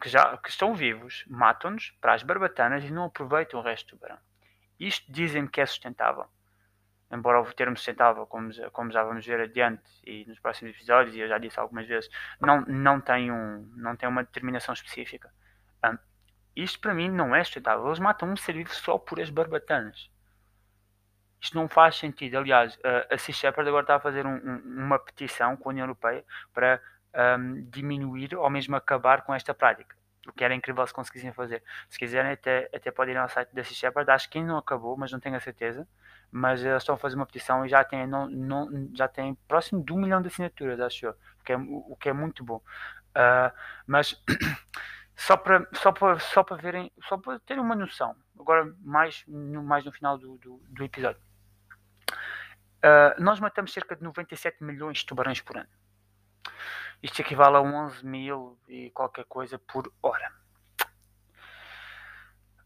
que, 0.00 0.08
já, 0.08 0.36
que 0.38 0.50
estão 0.50 0.74
vivos, 0.74 1.24
matam-nos 1.28 1.92
para 2.00 2.14
as 2.14 2.22
barbatanas 2.22 2.84
e 2.84 2.90
não 2.90 3.04
aproveitam 3.04 3.60
o 3.60 3.62
resto 3.62 3.86
do 3.86 3.98
tubarão. 3.98 4.18
Isto 4.78 5.10
dizem 5.10 5.46
que 5.46 5.60
é 5.60 5.66
sustentável 5.66 6.28
embora 7.10 7.40
o 7.40 7.52
termo 7.52 7.76
sustentável, 7.76 8.26
como, 8.26 8.50
como 8.72 8.90
já 8.90 9.02
vamos 9.02 9.24
ver 9.24 9.40
adiante 9.40 9.82
e 10.04 10.24
nos 10.26 10.38
próximos 10.40 10.74
episódios, 10.74 11.14
e 11.14 11.20
eu 11.20 11.28
já 11.28 11.38
disse 11.38 11.58
algumas 11.58 11.86
vezes, 11.86 12.10
não, 12.40 12.62
não, 12.62 13.00
tem, 13.00 13.30
um, 13.30 13.70
não 13.76 13.96
tem 13.96 14.08
uma 14.08 14.24
determinação 14.24 14.72
específica. 14.72 15.32
Um, 15.84 15.96
isto 16.56 16.80
para 16.80 16.94
mim 16.94 17.08
não 17.08 17.34
é 17.34 17.42
sustentável. 17.42 17.86
Eles 17.86 17.98
matam 17.98 18.30
um 18.30 18.36
ser 18.36 18.52
vivo 18.54 18.74
só 18.74 18.98
por 18.98 19.20
as 19.20 19.30
barbatanas. 19.30 20.10
Isto 21.40 21.56
não 21.56 21.68
faz 21.68 21.96
sentido. 21.96 22.38
Aliás, 22.38 22.78
a 23.10 23.18
Sea 23.18 23.34
Shepherd 23.34 23.68
agora 23.68 23.82
está 23.82 23.96
a 23.96 24.00
fazer 24.00 24.24
um, 24.24 24.36
um, 24.36 24.84
uma 24.84 24.98
petição 24.98 25.56
com 25.56 25.68
a 25.68 25.72
União 25.72 25.84
Europeia 25.84 26.24
para 26.52 26.80
diminuir 27.68 28.34
ou 28.34 28.48
mesmo 28.50 28.74
acabar 28.74 29.22
com 29.22 29.34
esta 29.34 29.54
prática. 29.54 29.94
O 30.26 30.32
que 30.32 30.42
era 30.42 30.54
incrível 30.54 30.84
se 30.86 30.94
conseguissem 30.94 31.32
fazer. 31.32 31.62
Se 31.88 31.98
quiserem, 31.98 32.32
até, 32.32 32.70
até 32.74 32.90
podem 32.90 33.14
ir 33.14 33.18
ao 33.18 33.28
site 33.28 33.54
da 33.54 33.62
Sea 33.62 33.76
Shepherd. 33.76 34.10
Acho 34.10 34.30
que 34.30 34.38
ainda 34.38 34.52
não 34.52 34.58
acabou, 34.58 34.96
mas 34.96 35.12
não 35.12 35.20
tenho 35.20 35.36
a 35.36 35.40
certeza 35.40 35.86
mas 36.36 36.64
eles 36.64 36.82
estão 36.82 36.96
a 36.96 36.98
fazer 36.98 37.14
uma 37.14 37.26
petição 37.26 37.64
e 37.64 37.68
já 37.68 37.84
tem, 37.84 38.08
não, 38.08 38.28
não, 38.28 38.90
já 38.92 39.06
tem 39.06 39.36
próximo 39.46 39.84
de 39.84 39.92
um 39.92 40.00
milhão 40.00 40.20
de 40.20 40.26
assinaturas, 40.26 40.80
acho 40.80 41.06
eu, 41.06 41.16
que 41.44 41.52
é, 41.52 41.56
o 41.56 41.96
que 41.96 42.08
é 42.08 42.12
muito 42.12 42.42
bom. 42.42 42.56
Uh, 42.56 43.54
mas 43.86 44.20
só 45.14 45.36
para 45.36 45.64
só 45.74 45.92
para 45.92 46.18
só 46.18 46.42
para 46.42 46.56
verem, 46.56 46.90
só 47.04 47.16
para 47.16 47.38
terem 47.38 47.62
uma 47.62 47.76
noção, 47.76 48.16
agora 48.36 48.68
mais 48.80 49.22
no, 49.28 49.62
mais 49.62 49.84
no 49.84 49.92
final 49.92 50.18
do, 50.18 50.36
do, 50.38 50.60
do 50.70 50.82
episódio. 50.82 51.22
Uh, 52.10 53.14
nós 53.22 53.38
matamos 53.38 53.72
cerca 53.72 53.94
de 53.94 54.02
97 54.02 54.64
milhões 54.64 54.98
de 54.98 55.06
tubarões 55.06 55.40
por 55.40 55.56
ano. 55.56 55.70
Isto 57.00 57.20
equivale 57.20 57.58
a 57.58 57.60
11 57.60 58.04
mil 58.04 58.58
e 58.68 58.90
qualquer 58.90 59.24
coisa 59.26 59.56
por 59.56 59.92
hora. 60.02 60.32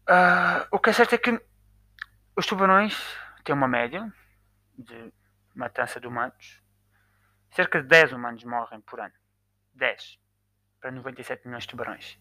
Uh, 0.09 0.65
o 0.71 0.79
que 0.79 0.89
é 0.89 0.93
certo 0.93 1.13
é 1.13 1.19
que 1.19 1.39
os 2.35 2.47
tubarões 2.47 2.97
tem 3.43 3.53
uma 3.55 3.67
média 3.67 4.11
de 4.77 5.13
matança 5.55 5.99
de 5.99 6.07
humanos. 6.07 6.61
Cerca 7.51 7.81
de 7.81 7.87
10 7.87 8.13
humanos 8.13 8.43
morrem 8.43 8.81
por 8.81 8.99
ano. 8.99 9.13
10 9.73 10.19
para 10.79 10.91
97 10.91 11.45
milhões 11.45 11.63
de 11.63 11.69
tubarões. 11.69 12.19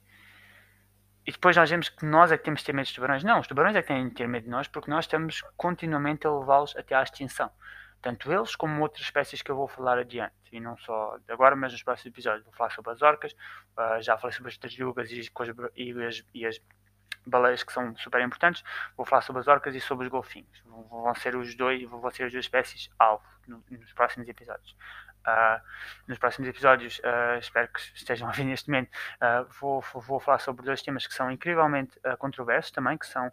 E 1.26 1.32
depois 1.32 1.56
nós 1.56 1.68
vemos 1.68 1.88
que 1.88 2.04
nós 2.06 2.32
é 2.32 2.38
que 2.38 2.44
temos 2.44 2.60
de 2.60 2.66
ter 2.66 2.72
medo 2.72 2.86
de 2.86 2.94
tubarões. 2.94 3.22
Não, 3.22 3.38
os 3.38 3.46
tubarões 3.46 3.76
é 3.76 3.82
que 3.82 3.88
têm 3.88 4.08
de 4.08 4.14
ter 4.14 4.26
medo 4.26 4.44
de 4.44 4.50
nós 4.50 4.66
porque 4.66 4.90
nós 4.90 5.04
estamos 5.04 5.42
continuamente 5.56 6.26
a 6.26 6.30
levá-los 6.30 6.74
até 6.76 6.94
à 6.94 7.02
extinção. 7.02 7.50
Tanto 8.00 8.32
eles 8.32 8.56
como 8.56 8.80
outras 8.80 9.02
espécies 9.02 9.42
que 9.42 9.50
eu 9.50 9.56
vou 9.56 9.68
falar 9.68 9.98
adiante. 9.98 10.34
E 10.50 10.60
não 10.60 10.76
só 10.78 11.18
agora, 11.28 11.54
mas 11.54 11.72
nos 11.72 11.82
próximos 11.82 12.06
episódios. 12.06 12.44
Vou 12.44 12.54
falar 12.54 12.70
sobre 12.70 12.92
as 12.92 13.02
orcas, 13.02 13.32
uh, 13.76 14.00
já 14.00 14.16
falei 14.16 14.34
sobre 14.34 14.50
as 14.50 14.56
tartarugas 14.56 15.10
e, 15.10 15.20
e, 15.76 16.06
as, 16.06 16.24
e 16.32 16.46
as 16.46 16.60
baleias 17.28 17.62
que 17.62 17.72
são 17.72 17.96
super 17.96 18.20
importantes. 18.20 18.62
Vou 18.96 19.06
falar 19.06 19.22
sobre 19.22 19.40
as 19.40 19.48
orcas 19.48 19.74
e 19.74 19.80
sobre 19.80 20.06
os 20.06 20.10
golfinhos. 20.10 20.62
Vão 20.64 21.14
ser 21.14 21.36
os 21.36 21.54
dois, 21.54 21.82
vão 21.82 22.10
ser 22.10 22.24
as 22.24 22.32
duas 22.32 22.44
espécies 22.44 22.90
alvo 22.98 23.24
nos 23.46 23.92
próximos 23.92 24.28
episódios. 24.28 24.76
Uh, 25.26 25.60
nos 26.06 26.18
próximos 26.18 26.48
episódios, 26.48 27.00
uh, 27.00 27.38
espero 27.38 27.68
que 27.68 27.80
estejam 27.94 28.28
a 28.28 28.32
ver 28.32 28.44
neste 28.44 28.70
momento, 28.70 28.90
uh, 29.20 29.46
vou, 29.60 29.84
vou 29.92 30.18
falar 30.18 30.38
sobre 30.38 30.64
dois 30.64 30.80
temas 30.80 31.06
que 31.06 31.12
são 31.12 31.30
incrivelmente 31.30 31.98
controversos 32.18 32.70
também, 32.70 32.96
que 32.96 33.06
são 33.06 33.30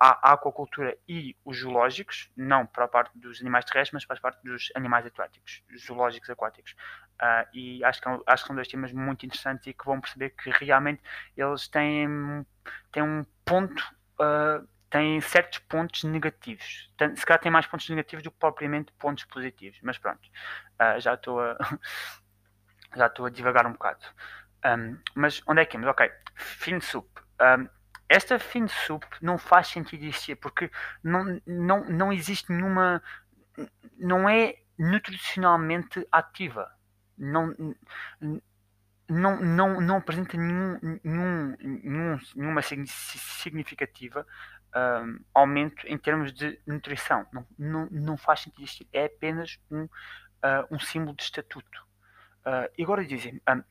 a 0.00 0.32
aquacultura 0.32 0.96
e 1.06 1.36
os 1.44 1.60
zoológicos, 1.60 2.30
não 2.36 2.66
para 2.66 2.84
a 2.84 2.88
parte 2.88 3.16
dos 3.18 3.40
animais 3.40 3.64
terrestres, 3.64 3.92
mas 3.92 4.04
para 4.04 4.16
a 4.16 4.20
parte 4.20 4.42
dos 4.42 4.70
animais 4.74 5.06
aquáticos, 5.06 5.62
zoológicos 5.78 6.28
aquáticos. 6.30 6.72
Uh, 7.20 7.46
e 7.52 7.84
acho 7.84 8.00
que, 8.00 8.08
é 8.08 8.18
acho 8.26 8.42
que 8.42 8.46
são 8.48 8.56
dois 8.56 8.68
temas 8.68 8.92
muito 8.92 9.24
interessantes 9.24 9.66
e 9.66 9.72
que 9.72 9.84
vão 9.84 10.00
perceber 10.00 10.30
que 10.30 10.50
realmente 10.50 11.02
eles 11.36 11.68
têm, 11.68 12.08
têm 12.92 13.02
um 13.02 13.24
ponto, 13.44 13.82
uh, 14.20 14.66
têm 14.90 15.20
certos 15.20 15.58
pontos 15.60 16.04
negativos. 16.04 16.92
Se 17.16 17.24
calhar 17.24 17.40
têm 17.40 17.52
mais 17.52 17.66
pontos 17.66 17.88
negativos 17.88 18.22
do 18.22 18.30
que 18.30 18.38
propriamente 18.38 18.92
pontos 18.92 19.24
positivos, 19.24 19.78
mas 19.82 19.96
pronto, 19.98 20.28
uh, 20.80 21.00
já 21.00 21.14
estou 21.14 21.40
a. 21.40 21.56
já 22.96 23.06
estou 23.06 23.26
a 23.26 23.30
divagar 23.30 23.66
um 23.66 23.72
bocado. 23.72 24.04
Um, 24.64 24.98
mas 25.14 25.42
onde 25.46 25.60
é 25.62 25.64
que 25.64 25.76
íamos? 25.76 25.88
Ok, 25.90 26.10
fim 26.34 26.78
de 26.78 26.84
soup. 26.84 27.08
Um, 27.40 27.68
esta 28.08 28.38
fin 28.38 28.66
soup 28.68 29.04
não 29.20 29.36
faz 29.36 29.68
sentido 29.68 30.04
existir 30.04 30.36
porque 30.36 30.70
não, 31.02 31.40
não, 31.46 31.84
não 31.84 32.12
existe 32.12 32.50
nenhuma. 32.50 33.02
não 33.98 34.28
é 34.28 34.56
nutricionalmente 34.78 36.06
ativa. 36.10 36.70
Não, 37.16 37.54
não, 39.08 39.40
não, 39.40 39.80
não 39.80 39.96
apresenta 39.96 40.36
nenhum, 40.36 40.78
nenhum, 41.02 41.56
nenhum 41.60 42.18
nenhuma 42.36 42.62
significativa 42.62 44.24
um, 44.74 45.20
aumento 45.34 45.86
em 45.86 45.98
termos 45.98 46.32
de 46.32 46.60
nutrição. 46.66 47.26
Não, 47.32 47.46
não, 47.58 47.88
não 47.90 48.16
faz 48.16 48.40
sentido 48.40 48.62
existir. 48.62 48.88
É 48.92 49.06
apenas 49.06 49.58
um, 49.70 49.84
uh, 49.84 49.88
um 50.70 50.78
símbolo 50.78 51.16
de 51.16 51.24
estatuto. 51.24 51.86
Uh, 52.46 52.70
e 52.76 52.82
agora 52.82 53.04
dizem, 53.04 53.40
um, 53.48 53.62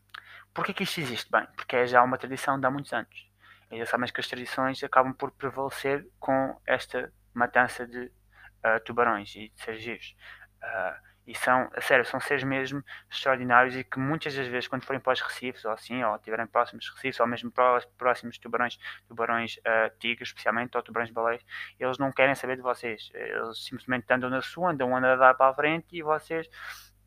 porquê 0.54 0.73
que 0.73 0.84
isto 0.84 1.00
existe? 1.00 1.32
Bem, 1.32 1.47
porque 1.56 1.76
é 1.76 1.88
já 1.88 2.04
uma 2.04 2.17
tradição 2.17 2.60
de 2.60 2.65
há 2.65 2.71
muitos 2.71 2.93
anos. 2.93 3.28
E 3.72 3.86
sabemos 3.86 4.12
que 4.12 4.22
as 4.22 4.28
tradições 4.28 4.84
acabam 4.84 5.14
por 5.14 5.32
prevalecer 5.32 6.08
com 6.20 6.60
esta 6.66 7.12
matança 7.34 7.86
de 7.86 8.06
uh, 8.06 8.80
tubarões 8.86 9.36
e 9.36 9.50
de 9.50 9.62
seres. 9.62 10.16
Uh, 10.64 11.08
e 11.28 11.36
são, 11.36 11.70
a 11.76 11.82
sério, 11.82 12.06
são 12.06 12.22
seres 12.22 12.46
mesmo 12.46 12.82
extraordinários 13.12 13.76
e 13.76 13.84
que 13.84 14.00
muitas 14.00 14.34
das 14.34 14.48
vezes, 14.48 14.70
quando 14.70 14.86
forem 14.86 15.02
para 15.02 15.12
os 15.12 15.20
recifes, 15.20 15.66
ou 15.66 15.72
assim, 15.72 16.02
ou 16.02 16.16
estiverem 16.16 16.48
próximos 16.48 16.90
recifes, 16.90 17.20
ou 17.20 17.28
mesmo 17.28 17.52
próximos 17.98 18.38
tubarões, 18.38 18.80
tubarões 19.10 19.58
uh, 19.58 19.98
tigres, 20.00 20.30
especialmente, 20.30 20.78
ou 20.78 20.82
tubarões 20.82 21.12
baleias, 21.12 21.44
eles 21.78 21.98
não 21.98 22.14
querem 22.14 22.34
saber 22.34 22.56
de 22.56 22.62
vocês. 22.62 23.12
Eles 23.14 23.66
simplesmente 23.66 24.06
andam 24.10 24.30
na 24.30 24.42
sua, 24.42 24.72
andam 24.72 24.96
a 24.96 25.00
andar 25.00 25.34
para 25.34 25.52
a 25.52 25.54
frente 25.54 25.88
e 25.92 26.02
vocês 26.02 26.48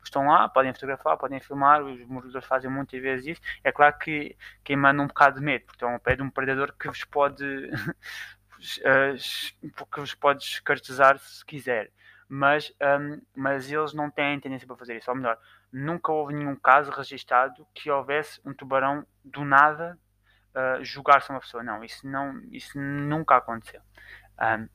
estão 0.07 0.27
lá, 0.27 0.49
podem 0.49 0.73
fotografar, 0.73 1.17
podem 1.17 1.39
filmar, 1.39 1.81
os 1.83 1.99
mergulhadores 1.99 2.47
fazem 2.47 2.69
muitas 2.69 3.01
vezes 3.01 3.25
isso. 3.27 3.41
É 3.63 3.71
claro 3.71 3.97
que 3.97 4.35
quem 4.63 4.75
manda 4.75 5.01
um 5.01 5.07
bocado 5.07 5.39
de 5.39 5.45
medo, 5.45 5.65
porque 5.65 5.77
estão 5.77 5.93
ao 5.93 5.99
pé 5.99 6.15
de 6.15 6.23
um 6.23 6.29
predador 6.29 6.73
que 6.77 6.87
vos 6.87 7.03
pode 7.03 7.43
eh, 8.83 9.15
que 9.91 9.99
vos 9.99 10.13
pode 10.13 10.43
escartezar 10.43 11.17
se 11.19 11.45
quiser. 11.45 11.91
Mas, 12.27 12.71
um, 12.81 13.21
mas 13.35 13.69
eles 13.69 13.93
não 13.93 14.09
têm 14.09 14.39
tendência 14.39 14.65
para 14.65 14.77
fazer 14.77 14.97
isso. 14.97 15.09
Ou 15.11 15.17
melhor, 15.17 15.37
nunca 15.71 16.11
houve 16.13 16.33
nenhum 16.33 16.55
caso 16.55 16.89
registado 16.89 17.67
que 17.73 17.91
houvesse 17.91 18.39
um 18.45 18.53
tubarão 18.53 19.05
do 19.23 19.43
nada 19.43 19.99
uh, 20.55 20.83
julgar-se 20.83 21.29
uma 21.29 21.41
pessoa. 21.41 21.61
Não, 21.61 21.83
isso, 21.83 22.07
não, 22.07 22.41
isso 22.51 22.79
nunca 22.79 23.35
aconteceu. 23.35 23.81
Um, 24.39 24.69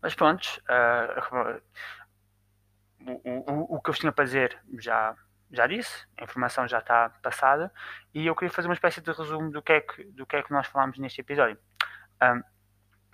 mas 0.00 0.14
pronto, 0.14 0.46
uh, 0.68 1.60
o, 3.06 3.52
o, 3.52 3.76
o 3.76 3.80
que 3.80 3.90
eu 3.90 3.94
tinha 3.94 4.12
para 4.12 4.24
dizer 4.24 4.58
já, 4.78 5.14
já 5.50 5.66
disse, 5.66 6.06
a 6.16 6.24
informação 6.24 6.68
já 6.68 6.78
está 6.78 7.10
passada, 7.22 7.72
e 8.14 8.26
eu 8.26 8.34
queria 8.34 8.52
fazer 8.52 8.68
uma 8.68 8.74
espécie 8.74 9.00
de 9.00 9.10
resumo 9.10 9.50
do 9.50 9.62
que 9.62 9.72
é 9.72 9.80
que, 9.80 10.04
do 10.04 10.26
que, 10.26 10.36
é 10.36 10.42
que 10.42 10.52
nós 10.52 10.66
falámos 10.66 10.98
neste 10.98 11.20
episódio. 11.20 11.58
Um, 12.22 12.42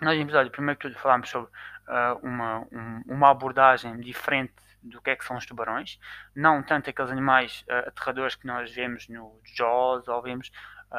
nós, 0.01 0.15
no 0.15 0.23
episódio, 0.23 0.51
primeiro 0.51 0.79
que 0.79 0.87
tudo, 0.87 0.99
falámos 0.99 1.29
sobre 1.29 1.49
uh, 1.49 2.19
uma, 2.21 2.59
um, 2.71 3.03
uma 3.07 3.31
abordagem 3.31 3.99
diferente 3.99 4.53
do 4.83 5.01
que 5.01 5.09
é 5.09 5.15
que 5.15 5.25
são 5.25 5.37
os 5.37 5.45
tubarões, 5.45 5.99
não 6.35 6.61
tanto 6.61 6.89
aqueles 6.89 7.11
animais 7.11 7.65
uh, 7.67 7.87
aterradores 7.87 8.35
que 8.35 8.45
nós 8.45 8.71
vemos 8.73 9.07
no 9.09 9.41
Jaws 9.55 10.07
ou 10.07 10.21
vemos 10.21 10.51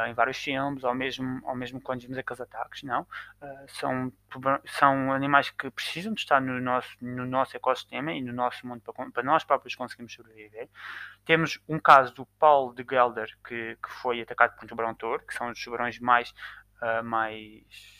em 0.06 0.12
vários 0.12 0.36
filmes, 0.36 0.84
ou 0.84 0.94
mesmo, 0.94 1.40
ou 1.44 1.54
mesmo 1.54 1.80
quando 1.80 2.02
vemos 2.02 2.18
aqueles 2.18 2.40
ataques, 2.40 2.82
não. 2.82 3.02
Uh, 3.02 3.68
são, 3.68 4.12
são 4.66 5.12
animais 5.12 5.50
que 5.50 5.70
precisam 5.70 6.12
de 6.12 6.20
estar 6.20 6.40
no 6.40 6.60
nosso, 6.60 6.90
no 7.00 7.24
nosso 7.24 7.56
ecossistema 7.56 8.12
e 8.12 8.20
no 8.20 8.32
nosso 8.32 8.66
mundo 8.66 8.82
para, 8.82 9.10
para 9.10 9.22
nós 9.22 9.44
próprios 9.44 9.74
conseguirmos 9.74 10.12
sobreviver. 10.12 10.68
Temos 11.24 11.58
um 11.66 11.78
caso 11.78 12.14
do 12.14 12.26
Paul 12.38 12.74
de 12.74 12.84
Gelder, 12.88 13.34
que, 13.46 13.76
que 13.82 13.90
foi 14.02 14.20
atacado 14.20 14.54
por 14.56 14.64
um 14.64 14.68
tubarão-touro, 14.68 15.26
que 15.26 15.34
são 15.34 15.50
os 15.50 15.62
tubarões 15.62 15.98
mais, 15.98 16.34
uh, 16.82 17.02
mais 17.02 17.97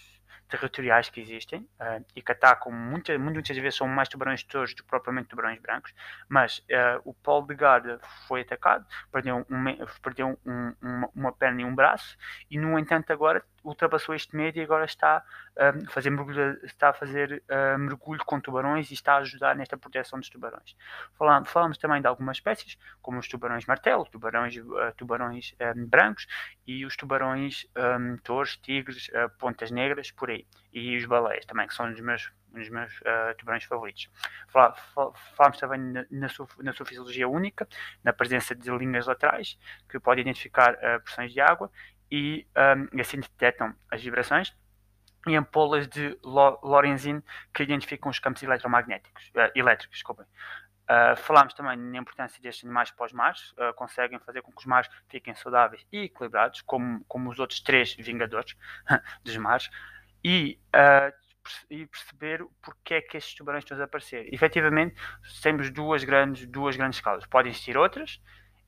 territoriais 0.49 1.09
que 1.09 1.21
existem 1.21 1.61
uh, 1.81 2.05
e 2.17 2.23
que 2.23 2.33
atacam 2.33 2.73
muita, 2.73 3.17
muitas 3.19 3.57
vezes 3.57 3.77
são 3.77 3.87
mais 3.87 4.09
tubarões 4.09 4.43
touros 4.43 4.75
do 4.75 4.83
que 4.83 4.89
propriamente 4.89 5.29
tubarões 5.29 5.61
brancos, 5.61 5.93
mas 6.29 6.59
uh, 6.59 7.01
o 7.05 7.15
Paul 7.15 7.47
de 7.47 7.55
Garda 7.55 8.01
foi 8.27 8.41
atacado, 8.41 8.87
perdeu, 9.13 9.47
um, 9.51 9.87
perdeu 10.03 10.39
um, 10.45 10.75
uma, 10.81 11.11
uma 11.15 11.33
perna 11.33 11.63
e 11.63 11.65
um 11.65 11.75
braço 11.75 12.17
e 12.51 12.59
no 12.59 12.79
entanto 12.79 13.13
agora 13.13 13.45
ultrapassou 13.65 14.15
este 14.15 14.35
medo 14.37 14.59
e 14.59 14.63
agora 14.63 14.85
está 14.85 15.23
um, 15.57 15.87
a 15.87 15.91
fazer 15.91 16.11
mergulho, 16.11 16.59
está 16.65 16.91
a 16.91 16.93
fazer 16.93 17.43
uh, 17.49 17.79
mergulho 17.79 18.25
com 18.25 18.41
tubarões 18.41 18.91
e 18.91 18.95
está 18.95 19.15
a 19.15 19.19
ajudar 19.19 19.57
nesta 19.57 19.77
proteção 19.77 20.19
dos 20.19 20.29
tubarões. 20.29 20.77
Falamos, 21.17 21.51
falamos 21.51 21.79
também 21.79 22.01
de 22.01 22.07
algumas 22.07 22.39
espécies, 22.39 22.79
como 23.03 23.19
os 23.19 23.29
tubarões 23.29 23.67
martelo, 23.67 24.05
tubarões, 24.07 24.57
uh, 24.57 24.93
tubarões 24.97 25.55
um, 25.77 25.87
brancos 25.87 26.27
e 26.67 26.85
os 26.85 26.97
tubarões 26.97 27.67
um, 27.77 28.17
tigres, 28.63 29.09
uh, 29.09 29.31
pontas 29.39 29.71
negras, 29.71 30.11
por 30.11 30.31
aí. 30.31 30.47
E 30.73 30.97
os 30.97 31.05
baleias 31.07 31.45
também, 31.47 31.67
que 31.67 31.75
são 31.75 31.89
meus 32.01 32.31
um 32.55 32.59
dos 32.59 32.69
meus 32.69 32.93
uh, 33.01 33.35
tubarões 33.37 33.65
favoritos. 33.65 34.09
Falamos 34.49 35.59
também 35.59 35.81
na, 35.81 36.07
na, 36.11 36.29
sua, 36.29 36.49
na, 36.61 36.73
sua, 36.73 36.87
fisiologia 36.87 37.29
única, 37.29 37.69
na 38.03 38.13
presença 38.13 38.55
de 38.55 38.71
linhas 38.71 39.07
laterais, 39.07 39.59
que 39.89 39.99
pode 40.01 40.21
identificar 40.21 40.75
uh, 40.75 41.29
de 41.29 41.41
água 41.41 41.71
e, 42.11 42.47
um, 42.57 42.97
e 42.97 43.01
assim 43.01 43.21
detectam 43.21 43.75
as 43.91 44.03
vibrações 44.03 44.55
e 45.27 45.37
ampolas 45.37 45.87
de 45.87 46.17
Lorenzin 46.23 47.23
que 47.53 47.63
identificam 47.63 48.11
os 48.11 48.19
campos 48.19 48.43
eletromagnéticos, 48.43 49.31
uh, 49.35 49.51
elétricos. 49.55 49.97
Desculpem. 49.97 50.27
Uh, 50.89 51.15
falámos 51.17 51.53
também 51.53 51.77
na 51.77 51.99
importância 51.99 52.41
destes 52.41 52.65
animais 52.65 52.91
para 52.91 53.05
os 53.05 53.13
mares, 53.13 53.53
uh, 53.53 53.75
conseguem 53.75 54.19
fazer 54.21 54.41
com 54.41 54.51
que 54.51 54.59
os 54.59 54.65
mares 54.65 54.89
fiquem 55.09 55.35
saudáveis 55.35 55.87
e 55.93 56.05
equilibrados, 56.05 56.63
como, 56.63 57.05
como 57.07 57.29
os 57.29 57.39
outros 57.39 57.61
três 57.61 57.95
vingadores 57.95 58.57
dos 59.23 59.37
mares, 59.37 59.69
e, 60.25 60.59
e 61.71 61.87
perceber 61.87 62.45
porque 62.63 62.95
é 62.95 63.01
que 63.03 63.19
estes 63.19 63.35
tubarões 63.35 63.65
estão 63.65 63.77
a 63.77 63.79
desaparecer. 63.79 64.33
Efetivamente, 64.33 64.97
temos 65.43 65.71
duas 65.71 66.03
grandes, 66.05 66.47
duas 66.47 66.75
grandes 66.75 67.01
causas. 67.01 67.27
Podem 67.27 67.53
existir 67.53 67.77
outras, 67.77 68.21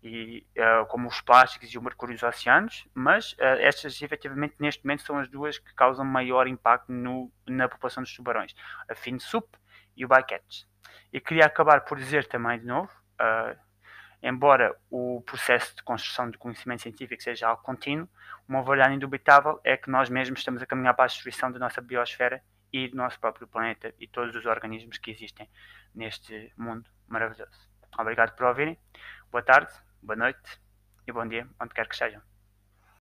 e, 0.02 0.46
uh, 0.56 0.86
como 0.86 1.08
os 1.08 1.20
plásticos 1.20 1.68
e 1.68 1.78
o 1.78 1.82
mercúrio 1.82 2.14
nos 2.14 2.22
oceanos, 2.22 2.88
mas 2.94 3.32
uh, 3.32 3.58
estas 3.60 4.00
efetivamente 4.00 4.54
neste 4.58 4.84
momento 4.84 5.02
são 5.02 5.18
as 5.18 5.28
duas 5.28 5.58
que 5.58 5.74
causam 5.74 6.04
maior 6.04 6.46
impacto 6.46 6.90
no, 6.90 7.30
na 7.46 7.68
população 7.68 8.02
dos 8.02 8.14
tubarões, 8.14 8.54
a 8.88 8.94
finsup 8.94 9.46
e 9.96 10.04
o 10.04 10.08
bycatch. 10.08 10.64
E 11.12 11.20
queria 11.20 11.44
acabar 11.44 11.82
por 11.82 11.98
dizer 11.98 12.26
também 12.26 12.58
de 12.58 12.66
novo, 12.66 12.90
uh, 13.20 13.58
embora 14.22 14.74
o 14.90 15.22
processo 15.26 15.76
de 15.76 15.82
construção 15.82 16.30
de 16.30 16.38
conhecimento 16.38 16.82
científico 16.82 17.22
seja 17.22 17.48
algo 17.48 17.62
contínuo, 17.62 18.08
uma 18.48 18.62
verdade 18.62 18.94
indubitável 18.94 19.60
é 19.62 19.76
que 19.76 19.90
nós 19.90 20.08
mesmos 20.08 20.40
estamos 20.40 20.62
a 20.62 20.66
caminhar 20.66 20.94
para 20.94 21.04
a 21.04 21.08
destruição 21.08 21.52
da 21.52 21.58
nossa 21.58 21.80
biosfera 21.80 22.42
e 22.72 22.88
do 22.88 22.96
nosso 22.96 23.20
próprio 23.20 23.46
planeta 23.46 23.92
e 23.98 24.06
todos 24.06 24.34
os 24.34 24.46
organismos 24.46 24.96
que 24.96 25.10
existem 25.10 25.48
neste 25.94 26.52
mundo 26.56 26.88
maravilhoso. 27.06 27.68
Obrigado 27.98 28.34
por 28.36 28.46
ouvirem. 28.46 28.78
Boa 29.30 29.42
tarde 29.42 29.72
boa 30.02 30.16
noite 30.16 30.60
e 31.06 31.12
bom 31.12 31.26
dia, 31.26 31.46
onde 31.60 31.74
quer 31.74 31.86
que 31.86 31.94
estejam. 31.94 32.29